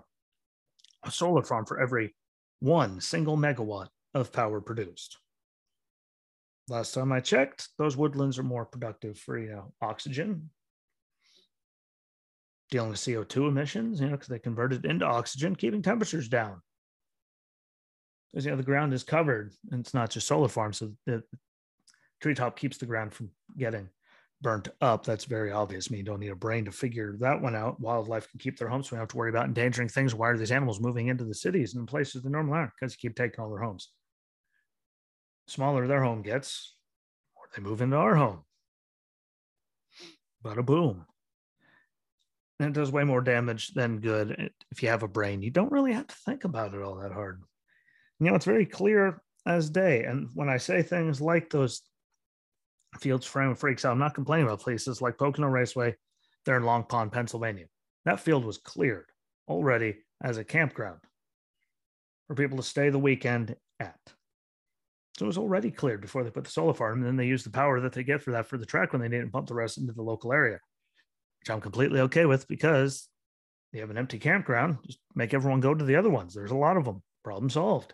a 1.04 1.12
solar 1.12 1.44
farm 1.44 1.66
for 1.66 1.80
every 1.80 2.16
one 2.60 3.02
single 3.02 3.38
megawatt 3.38 3.88
of 4.14 4.32
power 4.32 4.62
produced. 4.62 5.18
Last 6.68 6.94
time 6.94 7.12
I 7.12 7.20
checked, 7.20 7.70
those 7.78 7.98
woodlands 7.98 8.38
are 8.38 8.44
more 8.44 8.66
productive 8.66 9.18
for 9.18 9.38
you 9.38 9.52
know 9.52 9.74
oxygen, 9.82 10.50
dealing 12.70 12.92
with 12.92 13.00
CO2 13.00 13.48
emissions, 13.48 14.00
you 14.00 14.08
know, 14.08 14.14
because 14.14 14.28
they 14.28 14.40
convert 14.40 14.74
it 14.74 14.86
into 14.86 15.06
oxygen, 15.06 15.56
keeping 15.56 15.82
temperatures 15.82 16.28
down. 16.28 16.62
Because 18.32 18.46
you 18.46 18.52
know 18.52 18.58
the 18.58 18.64
ground 18.64 18.94
is 18.94 19.04
covered, 19.04 19.52
and 19.72 19.82
it's 19.82 19.94
not 19.94 20.12
just 20.12 20.28
solar 20.28 20.48
farms, 20.48 20.78
so 20.78 20.92
the 21.06 21.24
treetop 22.22 22.56
keeps 22.58 22.78
the 22.78 22.86
ground 22.86 23.14
from 23.14 23.32
getting 23.58 23.90
burnt 24.42 24.70
up. 24.82 25.06
That's 25.06 25.26
very 25.26 25.52
obvious. 25.52 25.90
I 25.90 25.92
mean, 25.92 26.00
you 26.00 26.06
don't 26.06 26.20
need 26.20 26.32
a 26.32 26.36
brain 26.36 26.66
to 26.66 26.72
figure 26.72 27.16
that 27.20 27.42
one 27.42 27.56
out. 27.56 27.80
Wildlife 27.80 28.30
can 28.30 28.40
keep 28.40 28.58
their 28.58 28.70
homes, 28.70 28.88
so 28.88 28.96
we 28.96 28.98
don't 28.98 29.04
have 29.04 29.10
to 29.10 29.18
worry 29.18 29.30
about 29.30 29.46
endangering 29.46 29.90
things. 29.90 30.16
Why 30.16 30.30
are 30.30 30.38
these 30.38 30.52
animals 30.52 30.80
moving 30.80 31.08
into 31.08 31.26
the 31.26 31.36
cities 31.36 31.76
and 31.76 31.88
places 31.88 32.24
they 32.24 32.30
normally 32.30 32.58
aren't? 32.58 32.72
Because 32.80 32.94
you 32.94 33.10
keep 33.10 33.16
taking 33.16 33.44
all 33.44 33.50
their 33.50 33.64
homes 33.64 33.90
smaller 35.50 35.88
their 35.88 36.04
home 36.04 36.22
gets, 36.22 36.76
or 37.36 37.44
they 37.56 37.62
move 37.62 37.82
into 37.82 37.98
our 37.98 38.16
home. 38.16 38.44
But 40.42 40.58
a 40.58 40.64
boom. 40.64 41.06
And 42.60 42.70
it 42.70 42.80
does 42.80 42.92
way 42.92 43.04
more 43.04 43.22
damage 43.22 43.74
than 43.74 44.00
good 44.00 44.36
eh, 44.38 44.50
if 44.72 44.84
you 44.84 44.90
have 44.90 45.04
a 45.04 45.08
brain. 45.08 45.42
You 45.42 45.52
don't 45.52 45.72
really 45.72 45.94
have 45.94 46.08
to 46.08 46.16
think 46.26 46.44
about 46.44 46.74
it 46.74 46.82
all 46.82 46.96
that 46.96 47.12
hard. 47.12 47.42
You 48.20 48.30
know, 48.30 48.36
it's 48.36 48.46
very 48.46 48.66
clear 48.66 49.22
as 49.46 49.70
day. 49.70 50.04
And 50.04 50.30
when 50.34 50.50
I 50.50 50.58
say 50.58 50.82
things 50.82 51.22
like 51.22 51.50
those 51.50 51.82
fields 52.98 53.26
frame 53.26 53.56
freaks 53.56 53.86
out, 53.86 53.92
I'm 53.92 54.00
not 54.00 54.16
complaining 54.16 54.48
about 54.48 54.62
places 54.62 55.02
like 55.02 55.18
Pocono 55.18 55.48
Raceway 55.48 55.96
there 56.46 56.58
in 56.58 56.64
Long 56.64 56.84
Pond, 56.84 57.12
Pennsylvania. 57.12 57.66
That 58.06 58.20
field 58.20 58.46
was 58.46 58.58
cleared 58.58 59.10
already 59.48 59.98
as 60.24 60.38
a 60.38 60.44
campground 60.44 61.00
for 62.28 62.36
people 62.36 62.58
to 62.58 62.64
stay 62.64 62.90
the 62.90 63.00
weekend 63.00 63.56
at. 63.80 64.00
So 65.18 65.26
it 65.26 65.28
was 65.28 65.38
already 65.38 65.70
cleared 65.70 66.02
before 66.02 66.24
they 66.24 66.30
put 66.30 66.46
the 66.46 66.52
solar 66.52 66.74
farm. 66.74 67.00
And 67.00 67.06
then 67.06 67.18
they 67.18 67.28
use 67.28 67.44
the 67.44 67.50
power 67.50 67.82
that 67.82 67.92
they 67.92 68.04
get 68.04 68.22
for 68.22 68.32
that 68.32 68.48
for 68.48 68.58
the 68.58 68.66
track 68.66 68.94
when 68.94 69.02
they 69.02 69.10
need 69.10 69.22
to 69.22 69.28
pump 69.28 69.48
the 69.48 69.54
rest 69.54 69.78
into 69.78 69.92
the 69.92 70.02
local 70.02 70.32
area, 70.32 70.60
which 71.42 71.50
I'm 71.50 71.60
completely 71.60 72.00
okay 72.02 72.26
with 72.26 72.48
because 72.48 73.10
you 73.74 73.82
have 73.82 73.90
an 73.90 73.98
empty 73.98 74.18
campground. 74.18 74.78
Just 74.86 75.00
make 75.16 75.34
everyone 75.34 75.60
go 75.60 75.74
to 75.74 75.86
the 75.86 75.98
other 75.98 76.10
ones. 76.10 76.34
There's 76.34 76.52
a 76.52 76.56
lot 76.56 76.78
of 76.78 76.86
them. 76.86 77.02
Problem 77.24 77.50
solved. 77.50 77.94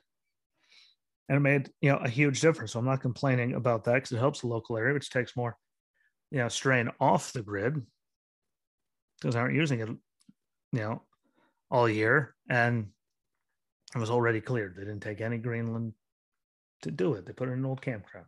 And 1.29 1.37
it 1.37 1.41
made 1.41 1.69
you 1.81 1.91
know 1.91 1.97
a 1.97 2.09
huge 2.09 2.41
difference. 2.41 2.73
So 2.73 2.79
I'm 2.79 2.85
not 2.85 3.01
complaining 3.01 3.53
about 3.53 3.83
that 3.85 3.95
because 3.95 4.11
it 4.11 4.19
helps 4.19 4.41
the 4.41 4.47
local 4.47 4.77
area, 4.77 4.93
which 4.93 5.09
takes 5.09 5.35
more 5.35 5.57
you 6.31 6.39
know 6.39 6.49
strain 6.49 6.89
off 6.99 7.33
the 7.33 7.41
grid 7.41 7.81
because 9.19 9.35
I 9.35 9.41
aren't 9.41 9.55
using 9.55 9.79
it 9.79 9.89
you 9.89 10.79
know 10.79 11.01
all 11.71 11.89
year 11.89 12.35
and 12.49 12.87
it 13.95 13.99
was 13.99 14.11
already 14.11 14.41
cleared. 14.41 14.75
They 14.75 14.83
didn't 14.83 15.03
take 15.03 15.21
any 15.21 15.37
Greenland 15.37 15.93
to 16.81 16.91
do 16.91 17.13
it. 17.13 17.25
They 17.25 17.33
put 17.33 17.47
it 17.47 17.53
in 17.53 17.59
an 17.59 17.65
old 17.65 17.81
campground. 17.81 18.27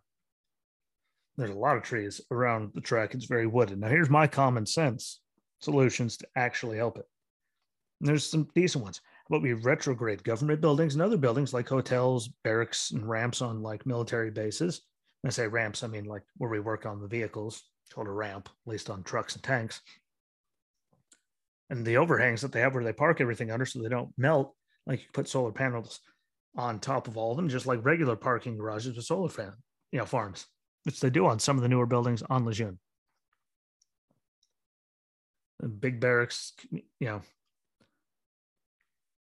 There's 1.35 1.51
a 1.51 1.59
lot 1.59 1.77
of 1.77 1.83
trees 1.83 2.21
around 2.31 2.71
the 2.73 2.81
track. 2.81 3.13
It's 3.13 3.25
very 3.25 3.45
wooded. 3.45 3.79
Now 3.79 3.89
here's 3.89 4.09
my 4.09 4.27
common 4.27 4.65
sense 4.65 5.19
solutions 5.59 6.17
to 6.17 6.27
actually 6.35 6.77
help 6.77 6.97
it. 6.97 7.05
And 7.99 8.07
there's 8.07 8.29
some 8.29 8.47
decent 8.55 8.83
ones. 8.83 9.01
But 9.29 9.41
we 9.41 9.53
retrograde 9.53 10.23
government 10.23 10.61
buildings 10.61 10.95
and 10.95 11.01
other 11.01 11.17
buildings 11.17 11.53
like 11.53 11.67
hotels, 11.67 12.29
barracks, 12.43 12.91
and 12.91 13.07
ramps 13.07 13.41
on 13.41 13.61
like 13.61 13.85
military 13.85 14.31
bases. 14.31 14.81
When 15.21 15.29
I 15.29 15.31
say 15.31 15.47
ramps, 15.47 15.83
I 15.83 15.87
mean 15.87 16.05
like 16.05 16.23
where 16.37 16.49
we 16.49 16.59
work 16.59 16.85
on 16.85 17.01
the 17.01 17.07
vehicles, 17.07 17.63
called 17.93 18.07
a 18.07 18.11
ramp, 18.11 18.49
at 18.49 18.71
least 18.71 18.89
on 18.89 19.03
trucks 19.03 19.35
and 19.35 19.43
tanks. 19.43 19.81
And 21.69 21.85
the 21.85 21.97
overhangs 21.97 22.41
that 22.41 22.51
they 22.51 22.61
have 22.61 22.73
where 22.73 22.83
they 22.83 22.93
park 22.93 23.19
everything 23.19 23.51
under 23.51 23.65
so 23.65 23.81
they 23.81 23.89
don't 23.89 24.13
melt, 24.17 24.55
like 24.85 25.01
you 25.01 25.07
put 25.11 25.27
solar 25.27 25.51
panels 25.51 25.99
on 26.55 26.79
top 26.79 27.07
of 27.07 27.17
all 27.17 27.31
of 27.31 27.37
them, 27.37 27.49
just 27.49 27.65
like 27.65 27.83
regular 27.83 28.15
parking 28.15 28.57
garages 28.57 28.95
with 28.95 29.05
solar 29.05 29.29
fan, 29.29 29.53
you 29.91 29.99
know, 29.99 30.05
farms, 30.05 30.45
which 30.83 30.99
they 30.99 31.09
do 31.09 31.27
on 31.27 31.39
some 31.39 31.57
of 31.57 31.63
the 31.63 31.69
newer 31.69 31.85
buildings 31.85 32.23
on 32.29 32.45
Lejeune. 32.45 32.79
Big 35.79 35.99
barracks, 35.99 36.53
you 36.71 36.83
know, 37.01 37.21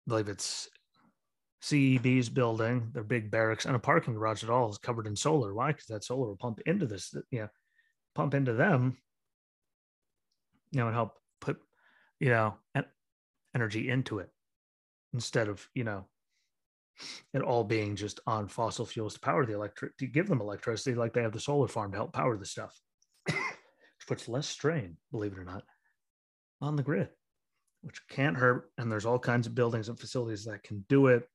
believe 0.08 0.30
it's 0.30 0.70
CEB's 1.64 2.30
building, 2.30 2.90
their 2.94 3.04
big 3.04 3.32
barracks, 3.32 3.66
and 3.66 3.76
a 3.76 3.80
parking 3.80 4.14
garage 4.14 4.44
at 4.44 4.50
all 4.50 4.70
is 4.70 4.78
covered 4.78 5.08
in 5.08 5.16
solar. 5.16 5.54
Why? 5.54 5.68
Because 5.68 5.88
that 5.88 6.04
solar 6.04 6.28
will 6.28 6.38
pump 6.38 6.60
into 6.66 6.86
this, 6.86 7.14
you 7.32 7.42
know, 7.42 7.50
pump 8.14 8.34
into 8.34 8.54
them, 8.54 8.98
you 10.72 10.80
know, 10.80 10.88
and 10.88 10.96
help 10.96 11.14
put, 11.42 11.58
you 12.20 12.30
know, 12.30 12.56
energy 13.56 13.90
into 13.90 14.20
it 14.20 14.30
instead 15.14 15.48
of, 15.48 15.68
you 15.74 15.84
know, 15.84 16.06
it 17.34 17.42
all 17.42 17.64
being 17.64 17.96
just 17.96 18.20
on 18.28 18.48
fossil 18.48 18.86
fuels 18.86 19.16
to 19.16 19.20
power 19.20 19.46
the 19.46 19.54
electric 19.54 19.98
to 19.98 20.08
give 20.08 20.28
them 20.28 20.42
electricity 20.42 20.96
like 20.96 21.14
they 21.14 21.22
have 21.22 21.34
the 21.34 21.40
solar 21.40 21.68
farm 21.68 21.92
to 21.92 21.98
help 21.98 22.14
power 22.14 22.38
the 22.38 22.46
stuff 22.46 22.80
which 23.26 24.08
puts 24.08 24.28
less 24.28 24.48
strain 24.48 24.98
believe 25.12 25.34
it 25.34 25.40
or 25.40 25.44
not 25.44 25.64
on 26.62 26.76
the 26.76 26.84
grid 26.84 27.10
which 27.86 28.02
can't 28.10 28.36
hurt. 28.36 28.72
And 28.78 28.92
there's 28.92 29.06
all 29.06 29.20
kinds 29.20 29.46
of 29.46 29.54
buildings 29.54 29.90
and 29.90 30.00
facilities 30.00 30.44
that 30.46 30.64
can 30.64 30.84
do 30.90 31.08
it. 31.08 31.30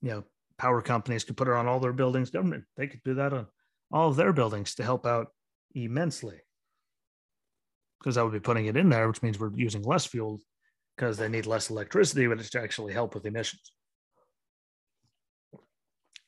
You 0.00 0.10
know 0.10 0.24
power 0.56 0.80
companies 0.80 1.24
could 1.24 1.36
put 1.36 1.48
it 1.48 1.54
on 1.54 1.66
all 1.66 1.78
their 1.78 1.92
buildings. 1.92 2.30
Government 2.30 2.64
they 2.76 2.86
could 2.86 3.02
do 3.04 3.14
that 3.14 3.32
on 3.32 3.46
all 3.92 4.08
of 4.08 4.16
their 4.16 4.32
buildings 4.32 4.74
to 4.76 4.82
help 4.82 5.06
out 5.06 5.28
immensely. 5.74 6.40
Because 8.00 8.14
that 8.14 8.24
would 8.24 8.32
be 8.32 8.40
putting 8.40 8.66
it 8.66 8.76
in 8.76 8.88
there 8.88 9.06
which 9.08 9.22
means 9.22 9.38
we're 9.38 9.54
using 9.54 9.82
less 9.82 10.06
fuel 10.06 10.40
because 10.96 11.18
they 11.18 11.28
need 11.28 11.46
less 11.46 11.70
electricity 11.70 12.26
but 12.26 12.40
it's 12.40 12.50
to 12.50 12.62
actually 12.62 12.94
help 12.94 13.14
with 13.14 13.26
emissions. 13.26 13.72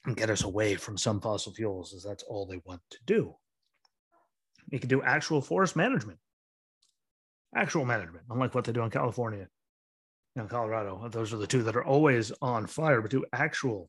And 0.05 0.17
get 0.17 0.31
us 0.31 0.45
away 0.45 0.77
from 0.77 0.97
some 0.97 1.21
fossil 1.21 1.53
fuels, 1.53 1.93
as 1.93 2.05
that's 2.05 2.23
all 2.23 2.47
they 2.47 2.61
want 2.65 2.81
to 2.91 2.99
do. 3.07 3.35
You 4.71 4.79
can 4.79 4.89
do 4.89 5.03
actual 5.03 5.41
forest 5.41 5.75
management, 5.75 6.19
actual 7.57 7.85
management, 7.85 8.25
unlike 8.31 8.55
what 8.55 8.65
they 8.65 8.73
do 8.73 8.83
in 8.83 8.91
California 8.91 9.49
and 10.37 10.49
Colorado. 10.49 11.09
Those 11.09 11.33
are 11.33 11.39
the 11.39 11.47
two 11.47 11.63
that 11.63 11.77
are 11.77 11.85
always 11.85 12.33
on 12.43 12.67
fire, 12.67 13.01
but 13.01 13.11
do 13.11 13.25
actual 13.33 13.89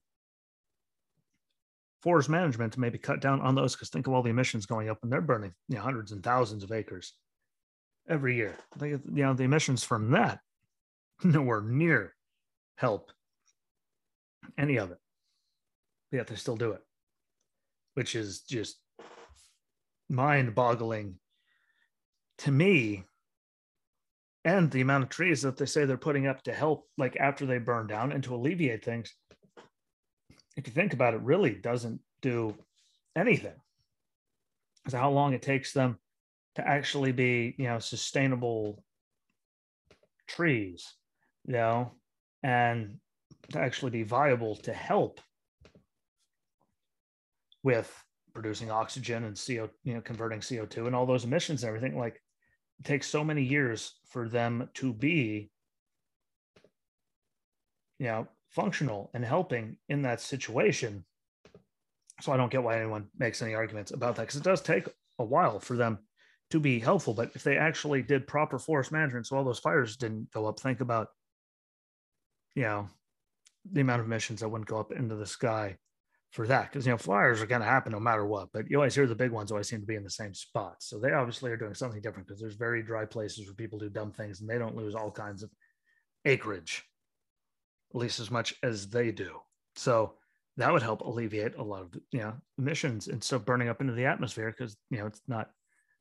forest 2.02 2.30
management 2.30 2.74
to 2.74 2.80
maybe 2.80 2.98
cut 2.98 3.20
down 3.20 3.42
on 3.42 3.56
those 3.56 3.76
because 3.76 3.90
think 3.90 4.08
of 4.08 4.14
all 4.14 4.22
the 4.22 4.30
emissions 4.30 4.66
going 4.66 4.90
up 4.90 5.00
and 5.04 5.12
they're 5.12 5.22
burning 5.22 5.54
you 5.68 5.76
know, 5.76 5.82
hundreds 5.82 6.12
and 6.12 6.24
thousands 6.24 6.64
of 6.64 6.72
acres 6.72 7.14
every 8.08 8.36
year. 8.36 8.56
Think 8.78 9.02
you 9.14 9.24
know 9.24 9.34
the 9.34 9.44
emissions 9.44 9.84
from 9.84 10.12
that 10.12 10.40
nowhere 11.24 11.62
near 11.62 12.14
help 12.78 13.12
any 14.58 14.78
of 14.78 14.92
it 14.92 15.00
yet 16.12 16.28
they 16.28 16.36
still 16.36 16.56
do 16.56 16.72
it, 16.72 16.82
which 17.96 18.16
is 18.16 18.42
just 18.42 18.78
mind 20.10 20.56
boggling 20.56 21.16
to 22.40 22.52
me. 22.52 23.04
And 24.48 24.72
the 24.72 24.80
amount 24.80 25.04
of 25.04 25.10
trees 25.10 25.42
that 25.42 25.58
they 25.58 25.66
say 25.66 25.84
they're 25.84 25.98
putting 25.98 26.26
up 26.26 26.42
to 26.44 26.54
help, 26.54 26.88
like 26.98 27.18
after 27.18 27.46
they 27.46 27.58
burn 27.58 27.86
down 27.86 28.14
and 28.14 28.24
to 28.24 28.34
alleviate 28.34 28.86
things. 28.86 29.14
If 30.56 30.66
you 30.66 30.72
think 30.72 30.94
about 30.94 31.14
it, 31.14 31.20
really 31.20 31.54
doesn't 31.54 32.00
do 32.22 32.56
anything. 33.14 33.56
Because 34.78 34.98
how 34.98 35.12
long 35.12 35.34
it 35.34 35.42
takes 35.42 35.74
them 35.74 36.00
to 36.56 36.66
actually 36.66 37.12
be, 37.12 37.56
you 37.58 37.66
know, 37.66 37.80
sustainable 37.80 38.86
trees, 40.30 40.94
you 41.46 41.52
know, 41.52 41.92
and 42.42 43.00
to 43.52 43.60
actually 43.60 43.92
be 43.92 44.04
viable 44.04 44.56
to 44.56 44.72
help 44.72 45.20
with 47.64 47.94
producing 48.34 48.72
oxygen 48.72 49.26
and 49.26 49.36
CO, 49.36 49.70
you 49.84 49.94
know, 49.94 50.00
converting 50.00 50.40
CO2 50.40 50.88
and 50.88 50.96
all 50.96 51.06
those 51.06 51.26
emissions 51.26 51.64
and 51.64 51.68
everything. 51.68 52.00
Like 52.00 52.22
takes 52.84 53.08
so 53.08 53.24
many 53.24 53.44
years 53.44 53.94
for 54.10 54.30
them 54.30 54.70
to 54.76 54.94
be, 54.94 55.50
you 58.00 58.08
know, 58.08 58.28
functional 58.50 59.10
and 59.14 59.24
helping 59.26 59.78
in 59.90 60.04
that 60.04 60.22
situation. 60.22 61.04
So 62.22 62.32
I 62.32 62.38
don't 62.38 62.52
get 62.52 62.64
why 62.64 62.78
anyone 62.78 63.08
makes 63.18 63.42
any 63.42 63.54
arguments 63.54 63.92
about 63.92 64.16
that 64.16 64.24
because 64.24 64.38
it 64.38 64.44
does 64.44 64.62
take 64.62 64.88
a 65.20 65.24
while 65.24 65.60
for 65.60 65.76
them 65.76 66.00
to 66.50 66.60
be 66.60 66.80
helpful. 66.80 67.14
But 67.14 67.32
if 67.36 67.44
they 67.44 67.58
actually 67.58 68.02
did 68.02 68.28
proper 68.28 68.58
forest 68.58 68.92
management, 68.92 69.28
so 69.28 69.38
all 69.38 69.44
those 69.44 69.60
fires 69.60 69.98
didn't 69.98 70.32
go 70.32 70.46
up, 70.46 70.60
think 70.60 70.82
about, 70.82 71.10
you 72.56 72.64
know, 72.64 72.90
the 73.72 73.82
amount 73.82 74.00
of 74.00 74.08
emissions 74.08 74.40
that 74.40 74.50
wouldn't 74.50 74.70
go 74.70 74.80
up 74.80 74.92
into 74.92 75.16
the 75.16 75.26
sky 75.26 75.78
for 76.38 76.46
that 76.46 76.72
because 76.72 76.86
you 76.86 76.92
know 76.92 76.98
fires 76.98 77.42
are 77.42 77.48
going 77.48 77.62
to 77.62 77.68
happen 77.68 77.92
no 77.92 78.00
matter 78.00 78.24
what 78.24 78.48
but 78.54 78.70
you 78.70 78.78
always 78.78 78.94
hear 78.94 79.08
the 79.08 79.16
big 79.16 79.32
ones 79.32 79.52
always 79.52 79.68
seem 79.68 79.82
to 79.82 79.88
be 79.88 79.96
in 79.96 80.04
the 80.04 80.10
same 80.10 80.36
spot 80.36 80.76
so 80.78 81.00
they 81.00 81.12
obviously 81.12 81.50
are 81.50 81.58
doing 81.58 81.74
something 81.74 82.00
different 82.00 82.28
because 82.28 82.40
there's 82.40 82.54
very 82.54 82.84
dry 82.84 83.06
places 83.06 83.48
where 83.48 83.56
people 83.56 83.80
do 83.80 83.90
dumb 83.90 84.12
things 84.12 84.40
and 84.40 84.48
they 84.48 84.60
don't 84.60 84.76
lose 84.76 84.94
all 84.94 85.10
kinds 85.10 85.42
of 85.42 85.50
acreage 86.26 86.84
at 87.92 88.00
least 88.00 88.20
as 88.20 88.30
much 88.30 88.54
as 88.62 88.88
they 88.88 89.12
do 89.12 89.32
so 89.76 90.14
that 90.58 90.72
would 90.72 90.84
help 90.84 91.02
alleviate 91.02 91.56
a 91.56 91.64
lot 91.64 91.82
of 91.82 91.90
you 92.12 92.20
know 92.20 92.36
emissions 92.60 93.08
and 93.08 93.24
stuff 93.24 93.44
burning 93.44 93.68
up 93.68 93.82
into 93.82 93.94
the 93.94 94.06
atmosphere 94.06 94.54
because 94.56 94.78
you 94.92 95.00
know 95.00 95.08
it's 95.08 95.22
not 95.28 95.50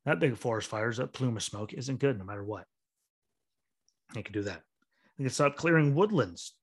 that 0.05 0.19
big 0.19 0.31
of 0.31 0.39
forest 0.39 0.69
fires 0.69 0.97
that 0.97 1.13
plume 1.13 1.35
of 1.35 1.43
smoke 1.43 1.73
isn't 1.73 1.99
good 1.99 2.17
no 2.17 2.23
matter 2.23 2.43
what. 2.43 2.63
You 4.15 4.23
can 4.23 4.31
do 4.31 4.43
that. 4.43 4.61
You 5.17 5.25
can 5.25 5.33
stop 5.33 5.57
clearing 5.57 5.93
woodlands 5.93 6.53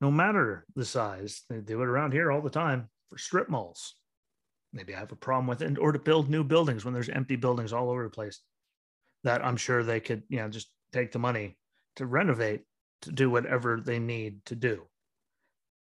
no 0.00 0.10
matter 0.10 0.66
the 0.74 0.84
size. 0.84 1.42
They 1.48 1.58
do 1.58 1.82
it 1.82 1.88
around 1.88 2.12
here 2.12 2.32
all 2.32 2.40
the 2.40 2.50
time 2.50 2.88
for 3.08 3.18
strip 3.18 3.48
malls. 3.48 3.94
Maybe 4.72 4.94
I 4.94 5.00
have 5.00 5.12
a 5.12 5.16
problem 5.16 5.46
with 5.46 5.62
it, 5.62 5.78
or 5.78 5.92
to 5.92 5.98
build 5.98 6.30
new 6.30 6.44
buildings 6.44 6.84
when 6.84 6.94
there's 6.94 7.08
empty 7.08 7.36
buildings 7.36 7.72
all 7.72 7.90
over 7.90 8.04
the 8.04 8.10
place. 8.10 8.40
That 9.24 9.44
I'm 9.44 9.56
sure 9.56 9.82
they 9.82 10.00
could, 10.00 10.22
you 10.28 10.38
know, 10.38 10.48
just 10.48 10.70
take 10.92 11.12
the 11.12 11.18
money 11.18 11.58
to 11.96 12.06
renovate 12.06 12.62
to 13.02 13.12
do 13.12 13.30
whatever 13.30 13.80
they 13.80 13.98
need 13.98 14.44
to 14.46 14.54
do. 14.54 14.86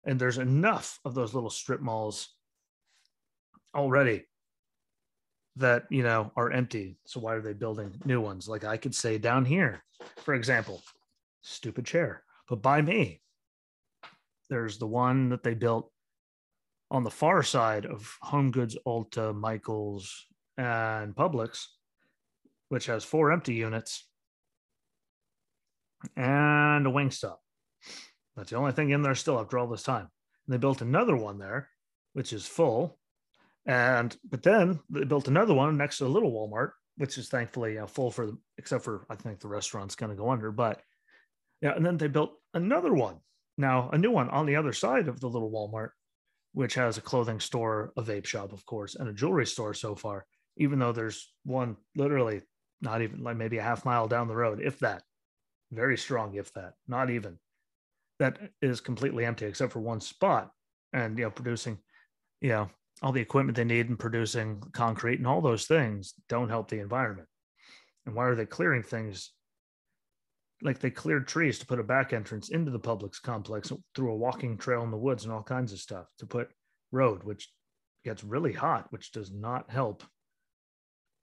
And 0.04 0.18
there's 0.18 0.38
enough 0.38 1.00
of 1.04 1.14
those 1.14 1.34
little 1.34 1.50
strip 1.50 1.80
malls 1.80 2.28
already 3.74 4.24
that 5.56 5.84
you 5.90 6.02
know 6.02 6.30
are 6.36 6.50
empty. 6.50 6.98
So 7.06 7.20
why 7.20 7.34
are 7.34 7.40
they 7.40 7.52
building 7.52 8.00
new 8.04 8.20
ones? 8.20 8.48
Like 8.48 8.64
I 8.64 8.76
could 8.76 8.94
say 8.94 9.18
down 9.18 9.44
here, 9.44 9.82
for 10.22 10.34
example, 10.34 10.82
stupid 11.42 11.84
chair, 11.84 12.22
but 12.48 12.62
by 12.62 12.80
me, 12.80 13.20
there's 14.48 14.78
the 14.78 14.86
one 14.86 15.30
that 15.30 15.42
they 15.42 15.54
built 15.54 15.90
on 16.90 17.04
the 17.04 17.10
far 17.10 17.42
side 17.42 17.86
of 17.86 18.16
Home 18.22 18.50
Goods, 18.50 18.76
Ulta, 18.86 19.34
Michaels, 19.34 20.26
and 20.56 21.14
Publix, 21.14 21.66
which 22.68 22.86
has 22.86 23.04
four 23.04 23.32
empty 23.32 23.54
units 23.54 24.06
and 26.16 26.86
a 26.86 26.90
Wingstop. 26.90 27.36
That's 28.36 28.50
the 28.50 28.56
only 28.56 28.72
thing 28.72 28.90
in 28.90 29.02
there 29.02 29.14
still 29.14 29.40
after 29.40 29.58
all 29.58 29.66
this 29.66 29.82
time. 29.82 30.08
And 30.46 30.54
they 30.54 30.58
built 30.58 30.82
another 30.82 31.16
one 31.16 31.38
there, 31.38 31.70
which 32.12 32.32
is 32.32 32.46
full. 32.46 32.98
And 33.66 34.16
but 34.28 34.42
then 34.42 34.78
they 34.90 35.04
built 35.04 35.28
another 35.28 35.54
one 35.54 35.76
next 35.76 35.98
to 35.98 36.06
a 36.06 36.08
little 36.08 36.30
Walmart, 36.30 36.72
which 36.98 37.18
is 37.18 37.28
thankfully 37.28 37.78
uh, 37.78 37.86
full 37.86 38.10
for 38.10 38.26
the, 38.26 38.38
except 38.58 38.84
for 38.84 39.06
I 39.10 39.16
think 39.16 39.40
the 39.40 39.48
restaurant's 39.48 39.96
going 39.96 40.10
to 40.10 40.16
go 40.16 40.30
under. 40.30 40.52
But 40.52 40.82
yeah, 41.60 41.74
and 41.74 41.84
then 41.84 41.96
they 41.96 42.06
built 42.06 42.34
another 42.54 42.92
one 42.92 43.16
now, 43.56 43.90
a 43.90 43.98
new 43.98 44.10
one 44.10 44.28
on 44.30 44.46
the 44.46 44.56
other 44.56 44.72
side 44.72 45.08
of 45.08 45.20
the 45.20 45.28
little 45.28 45.50
Walmart, 45.50 45.90
which 46.52 46.74
has 46.74 46.98
a 46.98 47.02
clothing 47.02 47.40
store, 47.40 47.92
a 47.96 48.02
vape 48.02 48.26
shop, 48.26 48.52
of 48.52 48.64
course, 48.66 48.94
and 48.94 49.08
a 49.08 49.12
jewelry 49.12 49.46
store 49.46 49.74
so 49.74 49.94
far, 49.94 50.26
even 50.56 50.78
though 50.78 50.92
there's 50.92 51.32
one 51.44 51.76
literally 51.94 52.42
not 52.80 53.02
even 53.02 53.22
like 53.22 53.36
maybe 53.36 53.58
a 53.58 53.62
half 53.62 53.84
mile 53.84 54.08
down 54.08 54.28
the 54.28 54.36
road, 54.36 54.60
if 54.62 54.78
that. 54.80 55.02
Very 55.72 55.98
strong, 55.98 56.34
if 56.34 56.52
that, 56.52 56.74
not 56.86 57.10
even. 57.10 57.38
That 58.18 58.38
is 58.62 58.80
completely 58.80 59.24
empty 59.24 59.46
except 59.46 59.72
for 59.72 59.80
one 59.80 60.00
spot 60.00 60.50
and, 60.92 61.18
you 61.18 61.24
know, 61.24 61.30
producing 61.30 61.78
you 62.40 62.50
know, 62.50 62.70
all 63.02 63.12
the 63.12 63.20
equipment 63.20 63.56
they 63.56 63.64
need 63.64 63.88
in 63.88 63.96
producing 63.96 64.62
concrete 64.72 65.18
and 65.18 65.26
all 65.26 65.40
those 65.40 65.66
things 65.66 66.14
don't 66.28 66.48
help 66.48 66.68
the 66.68 66.80
environment. 66.80 67.28
And 68.04 68.14
why 68.14 68.24
are 68.24 68.34
they 68.34 68.46
clearing 68.46 68.82
things? 68.82 69.32
Like 70.62 70.78
they 70.78 70.90
cleared 70.90 71.28
trees 71.28 71.58
to 71.58 71.66
put 71.66 71.80
a 71.80 71.84
back 71.84 72.12
entrance 72.12 72.48
into 72.48 72.70
the 72.70 72.80
Publix 72.80 73.20
complex 73.20 73.70
through 73.94 74.12
a 74.12 74.16
walking 74.16 74.56
trail 74.56 74.82
in 74.82 74.90
the 74.90 74.96
woods 74.96 75.24
and 75.24 75.32
all 75.32 75.42
kinds 75.42 75.72
of 75.72 75.78
stuff 75.78 76.06
to 76.18 76.26
put 76.26 76.48
road, 76.92 77.24
which 77.24 77.50
gets 78.04 78.24
really 78.24 78.52
hot, 78.52 78.86
which 78.90 79.12
does 79.12 79.30
not 79.30 79.70
help 79.70 80.02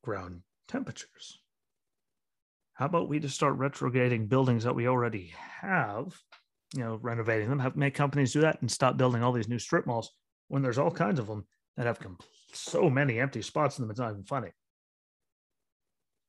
ground 0.03 0.41
temperatures. 0.67 1.39
How 2.73 2.85
about 2.85 3.09
we 3.09 3.19
just 3.19 3.35
start 3.35 3.57
retrograding 3.57 4.27
buildings 4.27 4.63
that 4.63 4.75
we 4.75 4.87
already 4.87 5.33
have, 5.61 6.15
you 6.73 6.81
know, 6.81 6.99
renovating 7.01 7.49
them, 7.49 7.59
have 7.59 7.75
make 7.75 7.93
companies 7.93 8.33
do 8.33 8.41
that 8.41 8.61
and 8.61 8.69
stop 8.69 8.97
building 8.97 9.23
all 9.23 9.31
these 9.31 9.47
new 9.47 9.59
strip 9.59 9.85
malls 9.85 10.11
when 10.47 10.61
there's 10.61 10.77
all 10.77 10.91
kinds 10.91 11.19
of 11.19 11.27
them 11.27 11.45
that 11.77 11.85
have 11.85 11.99
so 12.51 12.89
many 12.89 13.19
empty 13.19 13.41
spots 13.41 13.77
in 13.77 13.83
them, 13.83 13.91
it's 13.91 13.99
not 13.99 14.11
even 14.11 14.23
funny. 14.23 14.49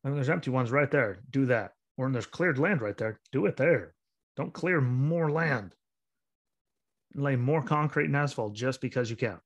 I 0.05 0.09
mean, 0.09 0.17
there's 0.17 0.31
empty 0.31 0.51
ones 0.51 0.71
right 0.71 0.90
there. 0.90 1.19
Do 1.31 1.47
that. 1.47 1.73
Or 1.96 2.07
when 2.07 2.12
there's 2.12 2.26
cleared 2.26 2.59
land 2.59 2.80
right 2.80 2.96
there, 2.96 3.20
do 3.33 3.46
it 3.46 3.57
there. 3.57 3.94
Don't 4.37 4.52
clear 4.52 4.80
more 4.80 5.30
land. 5.30 5.74
Lay 7.14 7.37
more 7.37 7.62
concrete 7.62 8.07
and 8.07 8.16
asphalt 8.16 8.54
just 8.54 8.80
because 8.80 9.09
you 9.11 9.16
can. 9.16 9.40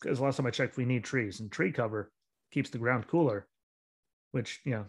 Because 0.00 0.20
last 0.20 0.36
time 0.36 0.46
I 0.46 0.50
checked, 0.50 0.78
we 0.78 0.86
need 0.86 1.04
trees, 1.04 1.40
and 1.40 1.52
tree 1.52 1.70
cover 1.70 2.10
keeps 2.50 2.70
the 2.70 2.78
ground 2.78 3.06
cooler, 3.06 3.46
which, 4.32 4.60
you 4.64 4.72
know, 4.72 4.86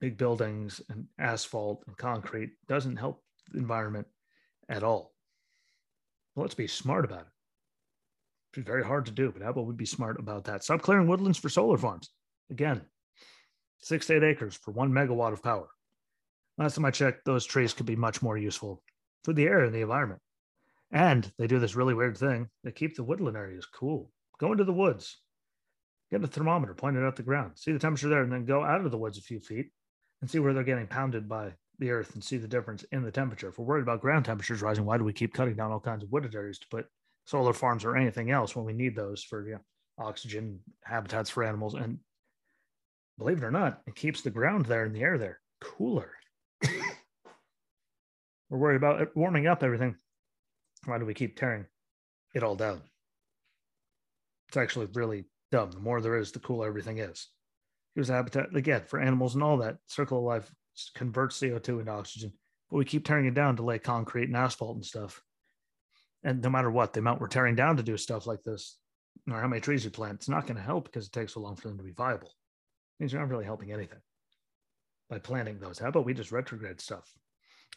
big 0.00 0.18
buildings 0.18 0.80
and 0.88 1.06
asphalt 1.18 1.84
and 1.86 1.96
concrete 1.96 2.50
doesn't 2.66 2.96
help 2.96 3.22
the 3.52 3.58
environment 3.58 4.06
at 4.68 4.82
all. 4.82 5.14
Well, 6.34 6.42
let's 6.42 6.54
be 6.54 6.66
smart 6.66 7.04
about 7.04 7.20
it. 7.20 8.58
It's 8.58 8.66
very 8.66 8.84
hard 8.84 9.06
to 9.06 9.12
do, 9.12 9.30
but 9.30 9.42
how 9.42 9.50
about 9.50 9.66
we 9.66 9.74
be 9.74 9.86
smart 9.86 10.18
about 10.18 10.44
that? 10.44 10.64
Stop 10.64 10.82
clearing 10.82 11.06
woodlands 11.06 11.38
for 11.38 11.48
solar 11.48 11.78
farms. 11.78 12.10
Again, 12.50 12.82
six 13.80 14.06
to 14.06 14.16
eight 14.16 14.24
acres 14.24 14.54
for 14.54 14.72
one 14.72 14.92
megawatt 14.92 15.32
of 15.32 15.42
power. 15.42 15.68
Last 16.56 16.74
time 16.74 16.84
I 16.84 16.90
checked, 16.90 17.24
those 17.24 17.46
trees 17.46 17.72
could 17.72 17.86
be 17.86 17.96
much 17.96 18.22
more 18.22 18.36
useful 18.36 18.82
for 19.24 19.32
the 19.32 19.44
air 19.44 19.60
and 19.60 19.74
the 19.74 19.82
environment. 19.82 20.20
And 20.90 21.30
they 21.38 21.46
do 21.46 21.58
this 21.58 21.76
really 21.76 21.94
weird 21.94 22.16
thing. 22.16 22.48
They 22.64 22.72
keep 22.72 22.96
the 22.96 23.04
woodland 23.04 23.36
areas 23.36 23.66
cool. 23.66 24.10
Go 24.40 24.52
into 24.52 24.64
the 24.64 24.72
woods, 24.72 25.18
get 26.10 26.24
a 26.24 26.26
thermometer, 26.26 26.74
point 26.74 26.96
it 26.96 27.06
at 27.06 27.16
the 27.16 27.22
ground, 27.22 27.52
see 27.56 27.72
the 27.72 27.78
temperature 27.78 28.08
there, 28.08 28.22
and 28.22 28.32
then 28.32 28.44
go 28.44 28.64
out 28.64 28.84
of 28.84 28.90
the 28.90 28.98
woods 28.98 29.18
a 29.18 29.22
few 29.22 29.40
feet 29.40 29.70
and 30.20 30.30
see 30.30 30.38
where 30.38 30.52
they're 30.52 30.64
getting 30.64 30.86
pounded 30.86 31.28
by 31.28 31.52
the 31.78 31.90
earth 31.90 32.14
and 32.14 32.24
see 32.24 32.38
the 32.38 32.48
difference 32.48 32.84
in 32.92 33.02
the 33.02 33.10
temperature. 33.10 33.48
If 33.48 33.58
we're 33.58 33.66
worried 33.66 33.82
about 33.82 34.00
ground 34.00 34.24
temperatures 34.24 34.62
rising, 34.62 34.84
why 34.84 34.98
do 34.98 35.04
we 35.04 35.12
keep 35.12 35.34
cutting 35.34 35.54
down 35.54 35.70
all 35.70 35.80
kinds 35.80 36.02
of 36.02 36.10
wooded 36.10 36.34
areas 36.34 36.58
to 36.60 36.68
put 36.68 36.86
solar 37.28 37.52
farms 37.52 37.84
or 37.84 37.96
anything 37.96 38.30
else 38.30 38.56
when 38.56 38.64
we 38.64 38.72
need 38.72 38.96
those 38.96 39.22
for 39.22 39.46
you 39.46 39.54
know, 39.54 39.60
oxygen 39.98 40.60
habitats 40.82 41.28
for 41.28 41.44
animals. 41.44 41.74
And 41.74 41.98
believe 43.18 43.38
it 43.38 43.44
or 43.44 43.50
not, 43.50 43.82
it 43.86 43.94
keeps 43.94 44.22
the 44.22 44.30
ground 44.30 44.66
there 44.66 44.84
and 44.84 44.94
the 44.94 45.02
air 45.02 45.18
there 45.18 45.40
cooler. 45.60 46.12
We're 48.48 48.58
worried 48.58 48.76
about 48.76 49.00
it 49.00 49.16
warming 49.16 49.46
up 49.46 49.62
everything. 49.62 49.96
Why 50.84 50.98
do 50.98 51.04
we 51.04 51.14
keep 51.14 51.36
tearing 51.36 51.66
it 52.34 52.42
all 52.42 52.54
down? 52.54 52.80
It's 54.48 54.56
actually 54.56 54.86
really 54.94 55.24
dumb. 55.50 55.72
The 55.72 55.80
more 55.80 56.00
there 56.00 56.16
is, 56.16 56.32
the 56.32 56.38
cooler 56.38 56.68
everything 56.68 56.98
is. 56.98 57.28
Here's 57.94 58.08
habitat 58.08 58.54
again 58.54 58.84
for 58.86 59.00
animals 59.00 59.34
and 59.34 59.42
all 59.42 59.58
that. 59.58 59.78
Circle 59.88 60.18
of 60.18 60.24
life 60.24 60.50
converts 60.94 61.40
CO2 61.40 61.80
into 61.80 61.90
oxygen, 61.90 62.32
but 62.70 62.76
we 62.76 62.84
keep 62.84 63.04
tearing 63.04 63.26
it 63.26 63.34
down 63.34 63.56
to 63.56 63.64
lay 63.64 63.78
concrete 63.78 64.28
and 64.28 64.36
asphalt 64.36 64.76
and 64.76 64.86
stuff 64.86 65.22
and 66.24 66.42
no 66.42 66.50
matter 66.50 66.70
what 66.70 66.92
the 66.92 67.00
amount 67.00 67.20
we're 67.20 67.28
tearing 67.28 67.54
down 67.54 67.76
to 67.76 67.82
do 67.82 67.96
stuff 67.96 68.26
like 68.26 68.42
this 68.42 68.78
or 69.30 69.40
how 69.40 69.48
many 69.48 69.60
trees 69.60 69.84
you 69.84 69.90
plant 69.90 70.16
it's 70.16 70.28
not 70.28 70.46
going 70.46 70.56
to 70.56 70.62
help 70.62 70.84
because 70.84 71.06
it 71.06 71.12
takes 71.12 71.34
so 71.34 71.40
long 71.40 71.56
for 71.56 71.68
them 71.68 71.78
to 71.78 71.84
be 71.84 71.92
viable 71.92 72.32
means 72.98 73.12
you're 73.12 73.20
not 73.20 73.30
really 73.30 73.44
helping 73.44 73.72
anything 73.72 74.00
by 75.08 75.18
planting 75.18 75.58
those 75.58 75.78
how 75.78 75.88
about 75.88 76.04
we 76.04 76.14
just 76.14 76.32
retrograde 76.32 76.80
stuff 76.80 77.12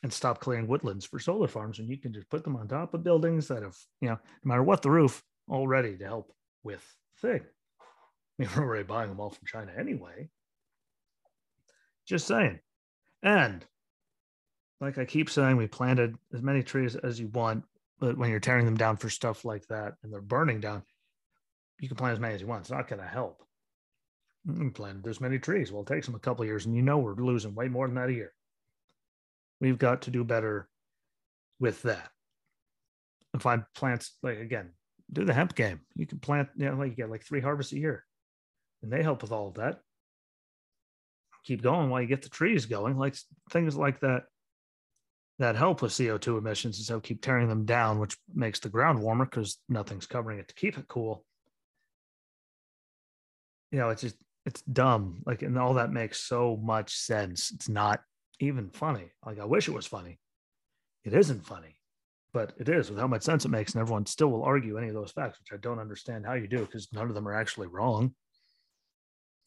and 0.03 0.11
stop 0.11 0.39
clearing 0.39 0.67
woodlands 0.67 1.05
for 1.05 1.19
solar 1.19 1.47
farms 1.47 1.79
and 1.79 1.89
you 1.89 1.97
can 1.97 2.13
just 2.13 2.29
put 2.29 2.43
them 2.43 2.55
on 2.55 2.67
top 2.67 2.93
of 2.93 3.03
buildings 3.03 3.47
that 3.47 3.63
have 3.63 3.77
you 4.01 4.09
know 4.09 4.17
no 4.43 4.49
matter 4.49 4.63
what 4.63 4.81
the 4.81 4.89
roof 4.89 5.23
all 5.47 5.67
ready 5.67 5.95
to 5.97 6.05
help 6.05 6.33
with 6.63 6.83
thing 7.21 7.41
we're 8.39 8.63
already 8.63 8.83
buying 8.83 9.09
them 9.09 9.19
all 9.19 9.29
from 9.29 9.45
china 9.45 9.71
anyway 9.77 10.27
just 12.07 12.27
saying 12.27 12.59
and 13.23 13.65
like 14.79 14.97
i 14.97 15.05
keep 15.05 15.29
saying 15.29 15.55
we 15.55 15.67
planted 15.67 16.15
as 16.33 16.41
many 16.41 16.63
trees 16.63 16.95
as 16.95 17.19
you 17.19 17.27
want 17.29 17.63
but 18.01 18.17
when 18.17 18.31
you're 18.31 18.39
tearing 18.39 18.65
them 18.65 18.75
down 18.75 18.97
for 18.97 19.09
stuff 19.09 19.45
like 19.45 19.65
that 19.67 19.93
and 20.03 20.11
they're 20.11 20.21
burning 20.21 20.59
down, 20.59 20.81
you 21.79 21.87
can 21.87 21.95
plant 21.95 22.13
as 22.13 22.19
many 22.19 22.33
as 22.33 22.41
you 22.41 22.47
want. 22.47 22.61
It's 22.61 22.71
not 22.71 22.87
going 22.87 23.01
to 23.01 23.07
help. 23.07 23.43
You 24.45 24.71
planted 24.71 25.03
this 25.03 25.21
many 25.21 25.37
trees. 25.37 25.71
Well, 25.71 25.83
it 25.83 25.87
takes 25.87 26.07
them 26.07 26.15
a 26.15 26.19
couple 26.19 26.45
years, 26.45 26.65
and 26.65 26.75
you 26.75 26.81
know 26.81 26.97
we're 26.97 27.13
losing 27.13 27.53
way 27.53 27.67
more 27.67 27.87
than 27.87 27.95
that 27.95 28.09
a 28.09 28.13
year. 28.13 28.33
We've 29.59 29.77
got 29.77 30.03
to 30.03 30.11
do 30.11 30.23
better 30.23 30.67
with 31.59 31.81
that. 31.83 32.09
And 33.33 33.41
find 33.41 33.63
plants 33.75 34.17
like 34.23 34.39
again, 34.39 34.71
do 35.13 35.23
the 35.23 35.33
hemp 35.33 35.55
game. 35.55 35.81
You 35.95 36.07
can 36.07 36.19
plant, 36.19 36.49
you 36.57 36.65
know, 36.65 36.75
like 36.75 36.89
you 36.89 36.95
get 36.95 37.11
like 37.11 37.23
three 37.23 37.39
harvests 37.39 37.71
a 37.73 37.79
year, 37.79 38.03
and 38.81 38.91
they 38.91 39.03
help 39.03 39.21
with 39.21 39.31
all 39.31 39.47
of 39.47 39.53
that. 39.55 39.79
Keep 41.43 41.61
going 41.61 41.89
while 41.89 42.01
you 42.01 42.07
get 42.07 42.23
the 42.23 42.29
trees 42.29 42.65
going, 42.65 42.97
like 42.97 43.15
things 43.51 43.75
like 43.75 43.99
that 44.01 44.23
that 45.41 45.55
help 45.55 45.81
with 45.81 45.91
CO2 45.91 46.37
emissions 46.37 46.77
and 46.77 46.85
so 46.85 46.99
keep 46.99 47.21
tearing 47.21 47.47
them 47.47 47.65
down, 47.65 47.99
which 47.99 48.15
makes 48.31 48.59
the 48.59 48.69
ground 48.69 49.01
warmer 49.01 49.25
because 49.25 49.57
nothing's 49.67 50.05
covering 50.05 50.37
it 50.37 50.47
to 50.47 50.53
keep 50.53 50.77
it 50.77 50.87
cool. 50.87 51.25
You 53.71 53.79
know, 53.79 53.89
it's 53.89 54.03
just 54.03 54.17
it's 54.45 54.61
dumb. 54.61 55.21
Like, 55.25 55.41
and 55.41 55.57
all 55.57 55.75
that 55.75 55.91
makes 55.91 56.19
so 56.19 56.57
much 56.61 56.95
sense. 56.95 57.51
It's 57.51 57.69
not 57.69 58.01
even 58.39 58.69
funny. 58.69 59.11
Like, 59.25 59.39
I 59.39 59.45
wish 59.45 59.67
it 59.67 59.73
was 59.73 59.87
funny. 59.87 60.19
It 61.03 61.13
isn't 61.13 61.45
funny, 61.45 61.79
but 62.33 62.53
it 62.57 62.69
is 62.69 62.89
with 62.89 62.99
how 62.99 63.07
much 63.07 63.23
sense 63.23 63.45
it 63.45 63.49
makes. 63.49 63.73
And 63.73 63.81
everyone 63.81 64.05
still 64.05 64.29
will 64.29 64.43
argue 64.43 64.77
any 64.77 64.87
of 64.87 64.93
those 64.93 65.11
facts, 65.11 65.39
which 65.39 65.57
I 65.57 65.61
don't 65.61 65.79
understand 65.79 66.25
how 66.25 66.33
you 66.33 66.47
do 66.47 66.59
because 66.59 66.91
none 66.93 67.07
of 67.07 67.15
them 67.15 67.27
are 67.27 67.35
actually 67.35 67.67
wrong. 67.67 68.13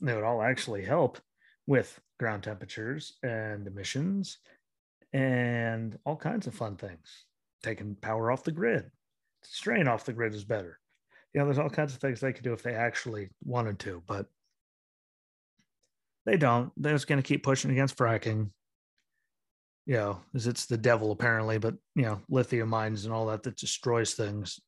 They 0.01 0.15
would 0.15 0.25
all 0.25 0.43
actually 0.43 0.85
help 0.85 1.19
with 1.67 1.99
ground 2.19 2.43
temperatures 2.43 3.15
and 3.23 3.67
emissions 3.67 4.39
and 5.13 5.99
all 6.05 6.17
kinds 6.17 6.47
of 6.47 6.55
fun 6.55 6.77
things. 6.77 7.25
Taking 7.63 7.95
power 7.95 8.31
off 8.31 8.45
the 8.45 8.53
grid, 8.53 8.91
strain 9.43 9.89
off 9.89 10.05
the 10.05 10.13
grid 10.13 10.35
is 10.35 10.45
better. 10.45 10.79
You 11.33 11.41
know, 11.41 11.47
there's 11.47 11.59
all 11.59 11.71
kinds 11.71 11.95
of 11.95 12.01
things 12.01 12.21
they 12.21 12.33
could 12.33 12.45
do 12.45 12.53
if 12.53 12.63
they 12.63 12.75
actually 12.75 13.31
wanted 13.43 13.79
to, 13.81 14.03
but 14.07 14.27
they 16.27 16.37
don't. 16.37 16.73
They're 16.77 16.95
just 16.95 17.07
going 17.07 17.23
to 17.23 17.27
keep 17.27 17.43
pushing 17.43 17.71
against 17.71 17.97
fracking. 17.97 18.51
You 19.87 19.95
know, 19.97 20.21
because 20.33 20.47
it's 20.47 20.65
the 20.65 20.79
devil 20.79 21.13
apparently, 21.13 21.59
but 21.59 21.75
you 21.95 22.03
know, 22.03 22.21
lithium 22.31 22.71
mines 22.71 23.05
and 23.05 23.13
all 23.13 23.27
that 23.27 23.43
that 23.43 23.59
destroys 23.59 24.15
things 24.15 24.59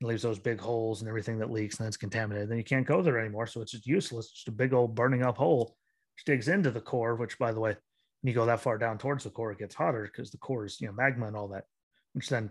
and 0.00 0.08
leaves 0.08 0.22
those 0.22 0.38
big 0.38 0.60
holes 0.60 1.00
and 1.00 1.08
everything 1.08 1.38
that 1.38 1.50
leaks 1.50 1.76
and 1.76 1.84
then 1.84 1.88
it's 1.88 1.96
contaminated. 1.96 2.48
Then 2.48 2.58
you 2.58 2.64
can't 2.64 2.86
go 2.86 3.02
there 3.02 3.18
anymore. 3.18 3.48
So 3.48 3.62
it's 3.62 3.72
just 3.72 3.86
useless. 3.86 4.26
It's 4.26 4.34
just 4.34 4.48
a 4.48 4.52
big 4.52 4.72
old 4.72 4.94
burning 4.94 5.24
up 5.24 5.36
hole 5.36 5.76
which 6.14 6.24
digs 6.24 6.48
into 6.48 6.70
the 6.70 6.80
core, 6.80 7.16
which 7.16 7.38
by 7.38 7.52
the 7.52 7.60
way, 7.60 7.70
when 7.70 8.28
you 8.28 8.34
go 8.34 8.46
that 8.46 8.60
far 8.60 8.78
down 8.78 8.98
towards 8.98 9.24
the 9.24 9.30
core, 9.30 9.52
it 9.52 9.58
gets 9.58 9.74
hotter 9.74 10.04
because 10.04 10.30
the 10.30 10.38
core 10.38 10.64
is, 10.64 10.80
you 10.80 10.86
know, 10.86 10.92
magma 10.92 11.26
and 11.26 11.36
all 11.36 11.48
that, 11.48 11.64
which 12.12 12.28
then 12.28 12.50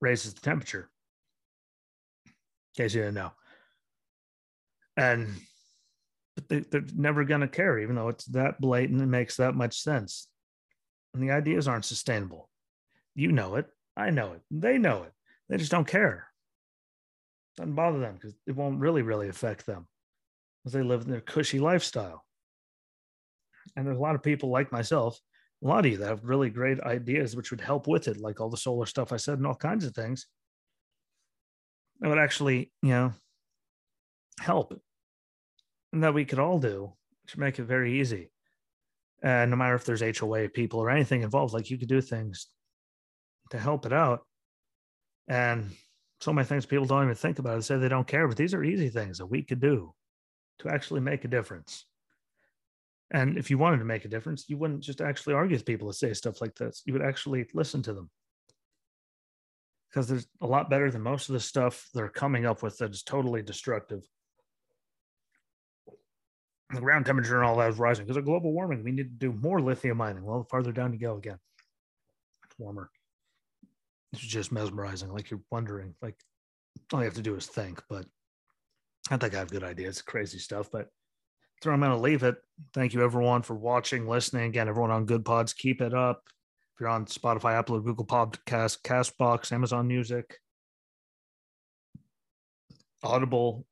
raises 0.00 0.34
the 0.34 0.40
temperature. 0.40 0.90
In 2.26 2.32
case 2.84 2.94
you 2.94 3.02
didn't 3.02 3.14
know. 3.14 3.32
And 4.96 5.28
but 6.36 6.48
they, 6.48 6.60
they're 6.60 6.84
never 6.94 7.24
going 7.24 7.40
to 7.40 7.48
care, 7.48 7.78
even 7.78 7.96
though 7.96 8.08
it's 8.08 8.26
that 8.26 8.60
blatant 8.60 9.00
and 9.00 9.10
makes 9.10 9.36
that 9.36 9.54
much 9.54 9.80
sense. 9.80 10.28
And 11.14 11.22
the 11.22 11.32
ideas 11.32 11.66
aren't 11.66 11.84
sustainable. 11.84 12.48
You 13.14 13.32
know 13.32 13.56
it. 13.56 13.66
I 13.96 14.10
know 14.10 14.32
it. 14.32 14.40
They 14.50 14.78
know 14.78 15.02
it. 15.02 15.12
They 15.48 15.56
just 15.56 15.72
don't 15.72 15.86
care. 15.86 16.28
Doesn't 17.56 17.74
bother 17.74 17.98
them 17.98 18.14
because 18.14 18.34
it 18.46 18.54
won't 18.54 18.80
really, 18.80 19.02
really 19.02 19.28
affect 19.28 19.66
them 19.66 19.88
because 20.62 20.72
they 20.72 20.82
live 20.82 21.02
in 21.02 21.10
their 21.10 21.20
cushy 21.20 21.58
lifestyle. 21.58 22.24
And 23.76 23.86
there's 23.86 23.98
a 23.98 24.00
lot 24.00 24.14
of 24.14 24.22
people 24.22 24.50
like 24.50 24.72
myself, 24.72 25.18
a 25.62 25.66
lot 25.66 25.84
of 25.84 25.90
you 25.90 25.98
that 25.98 26.08
have 26.08 26.24
really 26.24 26.50
great 26.50 26.80
ideas 26.80 27.36
which 27.36 27.50
would 27.50 27.60
help 27.60 27.86
with 27.86 28.08
it, 28.08 28.20
like 28.20 28.40
all 28.40 28.48
the 28.48 28.56
solar 28.56 28.86
stuff 28.86 29.12
I 29.12 29.16
said 29.16 29.38
and 29.38 29.46
all 29.46 29.54
kinds 29.54 29.84
of 29.84 29.94
things. 29.94 30.26
That 32.00 32.08
would 32.08 32.18
actually, 32.18 32.72
you 32.82 32.90
know, 32.90 33.12
help. 34.38 34.80
And 35.92 36.02
that 36.04 36.14
we 36.14 36.24
could 36.24 36.38
all 36.38 36.58
do, 36.58 36.92
which 37.24 37.36
make 37.36 37.58
it 37.58 37.64
very 37.64 38.00
easy. 38.00 38.30
And 39.22 39.50
no 39.50 39.56
matter 39.56 39.74
if 39.74 39.84
there's 39.84 40.18
HOA 40.18 40.48
people 40.48 40.80
or 40.80 40.90
anything 40.90 41.22
involved, 41.22 41.52
like 41.52 41.70
you 41.70 41.78
could 41.78 41.88
do 41.88 42.00
things 42.00 42.46
to 43.50 43.58
help 43.58 43.86
it 43.86 43.92
out. 43.92 44.20
And 45.28 45.70
so 46.20 46.32
many 46.32 46.46
things 46.46 46.66
people 46.66 46.86
don't 46.86 47.04
even 47.04 47.14
think 47.14 47.38
about 47.38 47.58
it, 47.58 47.62
say 47.62 47.76
they 47.76 47.88
don't 47.88 48.06
care, 48.06 48.28
but 48.28 48.36
these 48.36 48.54
are 48.54 48.62
easy 48.64 48.88
things 48.88 49.18
that 49.18 49.26
we 49.26 49.42
could 49.42 49.60
do 49.60 49.94
to 50.60 50.68
actually 50.68 51.00
make 51.00 51.24
a 51.24 51.28
difference. 51.28 51.86
And 53.10 53.36
if 53.36 53.50
you 53.50 53.58
wanted 53.58 53.78
to 53.78 53.84
make 53.84 54.04
a 54.04 54.08
difference, 54.08 54.48
you 54.48 54.56
wouldn't 54.56 54.82
just 54.82 55.00
actually 55.00 55.34
argue 55.34 55.56
with 55.56 55.66
people 55.66 55.88
to 55.88 55.96
say 55.96 56.12
stuff 56.12 56.40
like 56.40 56.54
this. 56.54 56.82
You 56.86 56.92
would 56.92 57.02
actually 57.02 57.46
listen 57.52 57.82
to 57.82 57.92
them. 57.92 58.10
because 59.90 60.06
there's 60.06 60.26
a 60.40 60.46
lot 60.46 60.70
better 60.70 60.90
than 60.90 61.02
most 61.02 61.28
of 61.28 61.32
the 61.32 61.40
stuff 61.40 61.88
they're 61.92 62.08
coming 62.08 62.46
up 62.46 62.62
with 62.62 62.78
that 62.78 62.92
is 62.92 63.02
totally 63.02 63.42
destructive. 63.42 64.02
The 66.72 66.80
ground 66.80 67.06
temperature 67.06 67.36
and 67.36 67.46
all 67.46 67.56
that 67.56 67.70
is 67.70 67.78
rising 67.78 68.04
because 68.04 68.16
of 68.16 68.24
global 68.24 68.52
warming. 68.52 68.84
We 68.84 68.92
need 68.92 69.20
to 69.20 69.32
do 69.32 69.32
more 69.32 69.60
lithium 69.60 69.96
mining. 69.96 70.24
Well, 70.24 70.38
the 70.38 70.48
farther 70.48 70.72
down 70.72 70.92
you 70.92 70.98
go 70.98 71.16
again, 71.16 71.38
it's 72.46 72.58
warmer. 72.58 72.90
It's 74.12 74.22
just 74.22 74.52
mesmerizing. 74.52 75.12
Like 75.12 75.30
you're 75.30 75.42
wondering, 75.50 75.94
like 76.00 76.16
all 76.92 77.00
you 77.00 77.06
have 77.06 77.14
to 77.14 77.22
do 77.22 77.34
is 77.34 77.46
think. 77.46 77.82
But 77.88 78.06
I 79.10 79.16
think 79.16 79.34
I 79.34 79.38
have 79.38 79.50
good 79.50 79.64
ideas. 79.64 80.02
Crazy 80.02 80.38
stuff, 80.38 80.70
but 80.70 80.88
where 81.64 81.74
I'm 81.74 81.80
going 81.80 81.92
to 81.92 81.98
leave 81.98 82.22
it. 82.22 82.36
Thank 82.72 82.94
you, 82.94 83.02
everyone, 83.02 83.42
for 83.42 83.54
watching, 83.54 84.06
listening. 84.06 84.44
Again, 84.44 84.68
everyone 84.68 84.90
on 84.90 85.06
Good 85.06 85.24
Pods, 85.24 85.52
keep 85.52 85.80
it 85.80 85.94
up. 85.94 86.22
If 86.74 86.80
you're 86.80 86.88
on 86.88 87.06
Spotify, 87.06 87.52
Apple, 87.52 87.78
Google 87.80 88.06
Podcast, 88.06 88.80
Castbox, 88.82 89.52
Amazon 89.52 89.86
Music, 89.86 90.38
Audible, 93.02 93.66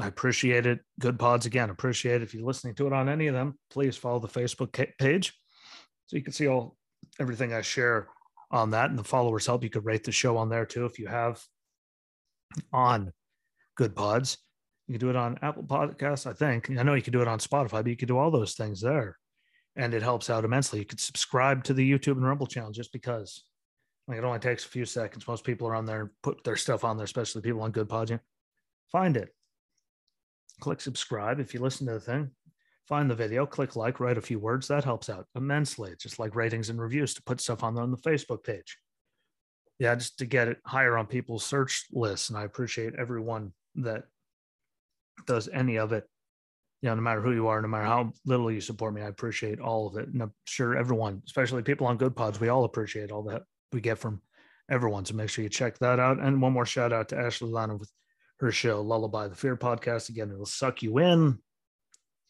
I 0.00 0.06
appreciate 0.06 0.66
it. 0.66 0.80
Good 1.00 1.18
Pods, 1.18 1.46
again, 1.46 1.70
appreciate 1.70 2.16
it. 2.16 2.22
If 2.22 2.34
you're 2.34 2.46
listening 2.46 2.74
to 2.76 2.86
it 2.86 2.92
on 2.92 3.08
any 3.08 3.26
of 3.26 3.34
them, 3.34 3.58
please 3.70 3.96
follow 3.96 4.20
the 4.20 4.28
Facebook 4.28 4.72
page 4.98 5.34
so 6.06 6.16
you 6.16 6.22
can 6.22 6.32
see 6.32 6.46
all 6.46 6.76
everything 7.18 7.52
I 7.52 7.62
share 7.62 8.08
on 8.50 8.70
that. 8.70 8.90
And 8.90 8.98
the 8.98 9.04
followers 9.04 9.46
help. 9.46 9.64
You 9.64 9.70
could 9.70 9.84
rate 9.84 10.04
the 10.04 10.12
show 10.12 10.36
on 10.36 10.48
there 10.48 10.66
too 10.66 10.84
if 10.84 10.98
you 10.98 11.06
have 11.06 11.42
on 12.72 13.12
Good 13.76 13.96
Pods. 13.96 14.38
You 14.86 14.94
can 14.94 15.00
do 15.00 15.10
it 15.10 15.16
on 15.16 15.38
Apple 15.42 15.64
Podcasts, 15.64 16.26
I 16.26 16.32
think. 16.32 16.70
I 16.70 16.82
know 16.82 16.94
you 16.94 17.02
can 17.02 17.12
do 17.12 17.22
it 17.22 17.28
on 17.28 17.38
Spotify, 17.38 17.82
but 17.82 17.88
you 17.88 17.96
can 17.96 18.08
do 18.08 18.18
all 18.18 18.30
those 18.30 18.54
things 18.54 18.80
there. 18.80 19.18
And 19.76 19.94
it 19.94 20.02
helps 20.02 20.30
out 20.30 20.44
immensely. 20.44 20.78
You 20.78 20.86
could 20.86 21.00
subscribe 21.00 21.64
to 21.64 21.74
the 21.74 21.90
YouTube 21.90 22.12
and 22.12 22.26
Rumble 22.26 22.46
channel 22.46 22.70
just 22.70 22.92
because. 22.92 23.44
Like 24.06 24.16
it 24.16 24.24
only 24.24 24.38
takes 24.38 24.64
a 24.64 24.68
few 24.68 24.86
seconds. 24.86 25.28
Most 25.28 25.44
people 25.44 25.68
are 25.68 25.74
on 25.74 25.84
there, 25.84 26.00
and 26.00 26.10
put 26.22 26.42
their 26.42 26.56
stuff 26.56 26.82
on 26.82 26.96
there, 26.96 27.04
especially 27.04 27.42
people 27.42 27.60
on 27.60 27.72
Good 27.72 27.90
Pods. 27.90 28.12
Find 28.90 29.18
it. 29.18 29.28
Click 30.60 30.80
subscribe 30.80 31.40
if 31.40 31.54
you 31.54 31.60
listen 31.60 31.86
to 31.86 31.94
the 31.94 32.00
thing. 32.00 32.30
Find 32.88 33.10
the 33.10 33.14
video, 33.14 33.44
click 33.44 33.76
like, 33.76 34.00
write 34.00 34.16
a 34.16 34.22
few 34.22 34.38
words. 34.38 34.66
That 34.68 34.82
helps 34.82 35.10
out 35.10 35.26
immensely. 35.34 35.90
It's 35.90 36.02
just 36.02 36.18
like 36.18 36.34
ratings 36.34 36.70
and 36.70 36.80
reviews 36.80 37.12
to 37.14 37.22
put 37.22 37.40
stuff 37.40 37.62
on 37.62 37.74
there 37.74 37.84
on 37.84 37.90
the 37.90 37.98
Facebook 37.98 38.42
page. 38.42 38.78
Yeah, 39.78 39.94
just 39.94 40.18
to 40.18 40.26
get 40.26 40.48
it 40.48 40.58
higher 40.64 40.96
on 40.96 41.06
people's 41.06 41.44
search 41.44 41.84
lists. 41.92 42.30
And 42.30 42.38
I 42.38 42.44
appreciate 42.44 42.94
everyone 42.98 43.52
that 43.76 44.04
does 45.26 45.48
any 45.52 45.76
of 45.76 45.92
it, 45.92 46.04
you 46.80 46.88
know, 46.88 46.94
no 46.94 47.02
matter 47.02 47.20
who 47.20 47.32
you 47.32 47.48
are, 47.48 47.60
no 47.60 47.68
matter 47.68 47.84
how 47.84 48.12
little 48.24 48.50
you 48.50 48.60
support 48.60 48.94
me, 48.94 49.02
I 49.02 49.08
appreciate 49.08 49.60
all 49.60 49.86
of 49.86 49.96
it. 49.96 50.08
And 50.08 50.22
I'm 50.22 50.32
sure 50.46 50.76
everyone, 50.76 51.22
especially 51.26 51.62
people 51.62 51.86
on 51.86 51.98
Good 51.98 52.16
Pods, 52.16 52.40
we 52.40 52.48
all 52.48 52.64
appreciate 52.64 53.12
all 53.12 53.22
that 53.24 53.42
we 53.72 53.80
get 53.80 53.98
from 53.98 54.22
everyone. 54.70 55.04
So 55.04 55.14
make 55.14 55.28
sure 55.28 55.42
you 55.42 55.50
check 55.50 55.78
that 55.78 56.00
out. 56.00 56.18
And 56.18 56.40
one 56.40 56.54
more 56.54 56.66
shout 56.66 56.92
out 56.92 57.10
to 57.10 57.18
Ashley 57.18 57.50
Lana 57.50 57.76
with 57.76 57.90
her 58.40 58.52
show, 58.52 58.80
Lullaby 58.80 59.28
the 59.28 59.34
Fear 59.34 59.56
podcast. 59.56 60.08
Again, 60.08 60.30
it'll 60.30 60.46
suck 60.46 60.82
you 60.82 60.98
in. 60.98 61.38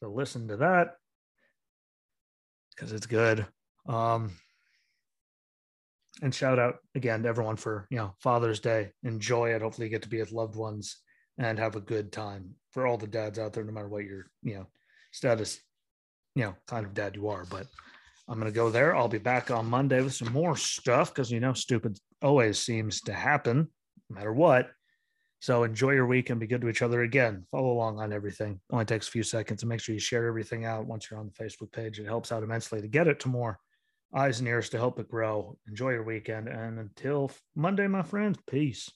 So 0.00 0.10
listen 0.10 0.48
to 0.48 0.56
that 0.58 0.94
because 2.74 2.92
it's 2.92 3.06
good. 3.06 3.46
Um, 3.88 4.32
and 6.22 6.34
shout 6.34 6.58
out 6.58 6.76
again 6.94 7.22
to 7.22 7.28
everyone 7.28 7.56
for 7.56 7.86
you 7.90 7.98
know 7.98 8.14
Father's 8.20 8.60
Day. 8.60 8.90
Enjoy 9.02 9.50
it. 9.50 9.62
Hopefully, 9.62 9.86
you 9.86 9.90
get 9.90 10.02
to 10.02 10.08
be 10.08 10.20
with 10.20 10.32
loved 10.32 10.56
ones 10.56 10.98
and 11.38 11.58
have 11.58 11.76
a 11.76 11.80
good 11.80 12.12
time 12.12 12.54
for 12.72 12.86
all 12.86 12.98
the 12.98 13.06
dads 13.06 13.38
out 13.38 13.52
there, 13.52 13.64
no 13.64 13.72
matter 13.72 13.88
what 13.88 14.04
your, 14.04 14.26
you 14.42 14.54
know, 14.54 14.66
status, 15.12 15.60
you 16.34 16.44
know, 16.44 16.54
kind 16.66 16.84
of 16.84 16.94
dad 16.94 17.14
you 17.14 17.28
are. 17.28 17.44
But 17.48 17.66
I'm 18.28 18.40
to 18.42 18.50
go 18.50 18.70
there. 18.70 18.94
I'll 18.94 19.08
be 19.08 19.18
back 19.18 19.50
on 19.50 19.66
Monday 19.66 20.02
with 20.02 20.14
some 20.14 20.32
more 20.32 20.56
stuff 20.56 21.14
because, 21.14 21.30
you 21.30 21.40
know, 21.40 21.52
stupid 21.52 21.98
always 22.22 22.58
seems 22.58 23.00
to 23.02 23.12
happen 23.12 23.68
no 24.10 24.14
matter 24.14 24.32
what. 24.32 24.70
So 25.40 25.62
enjoy 25.62 25.92
your 25.92 26.06
week 26.06 26.30
and 26.30 26.40
be 26.40 26.46
good 26.46 26.60
to 26.62 26.68
each 26.68 26.82
other 26.82 27.02
again. 27.02 27.46
Follow 27.50 27.70
along 27.70 28.00
on 28.00 28.12
everything. 28.12 28.60
Only 28.70 28.84
takes 28.84 29.08
a 29.08 29.10
few 29.10 29.22
seconds 29.22 29.62
and 29.62 29.68
make 29.68 29.80
sure 29.80 29.94
you 29.94 30.00
share 30.00 30.26
everything 30.26 30.64
out 30.64 30.86
once 30.86 31.10
you're 31.10 31.20
on 31.20 31.30
the 31.30 31.44
Facebook 31.44 31.70
page. 31.72 32.00
It 32.00 32.06
helps 32.06 32.32
out 32.32 32.42
immensely 32.42 32.80
to 32.80 32.88
get 32.88 33.06
it 33.06 33.20
to 33.20 33.28
more 33.28 33.58
eyes 34.14 34.40
and 34.40 34.48
ears 34.48 34.68
to 34.70 34.78
help 34.78 34.98
it 34.98 35.08
grow. 35.08 35.56
Enjoy 35.68 35.90
your 35.90 36.02
weekend. 36.02 36.48
And 36.48 36.78
until 36.78 37.30
Monday, 37.54 37.86
my 37.86 38.02
friends, 38.02 38.38
peace. 38.50 38.90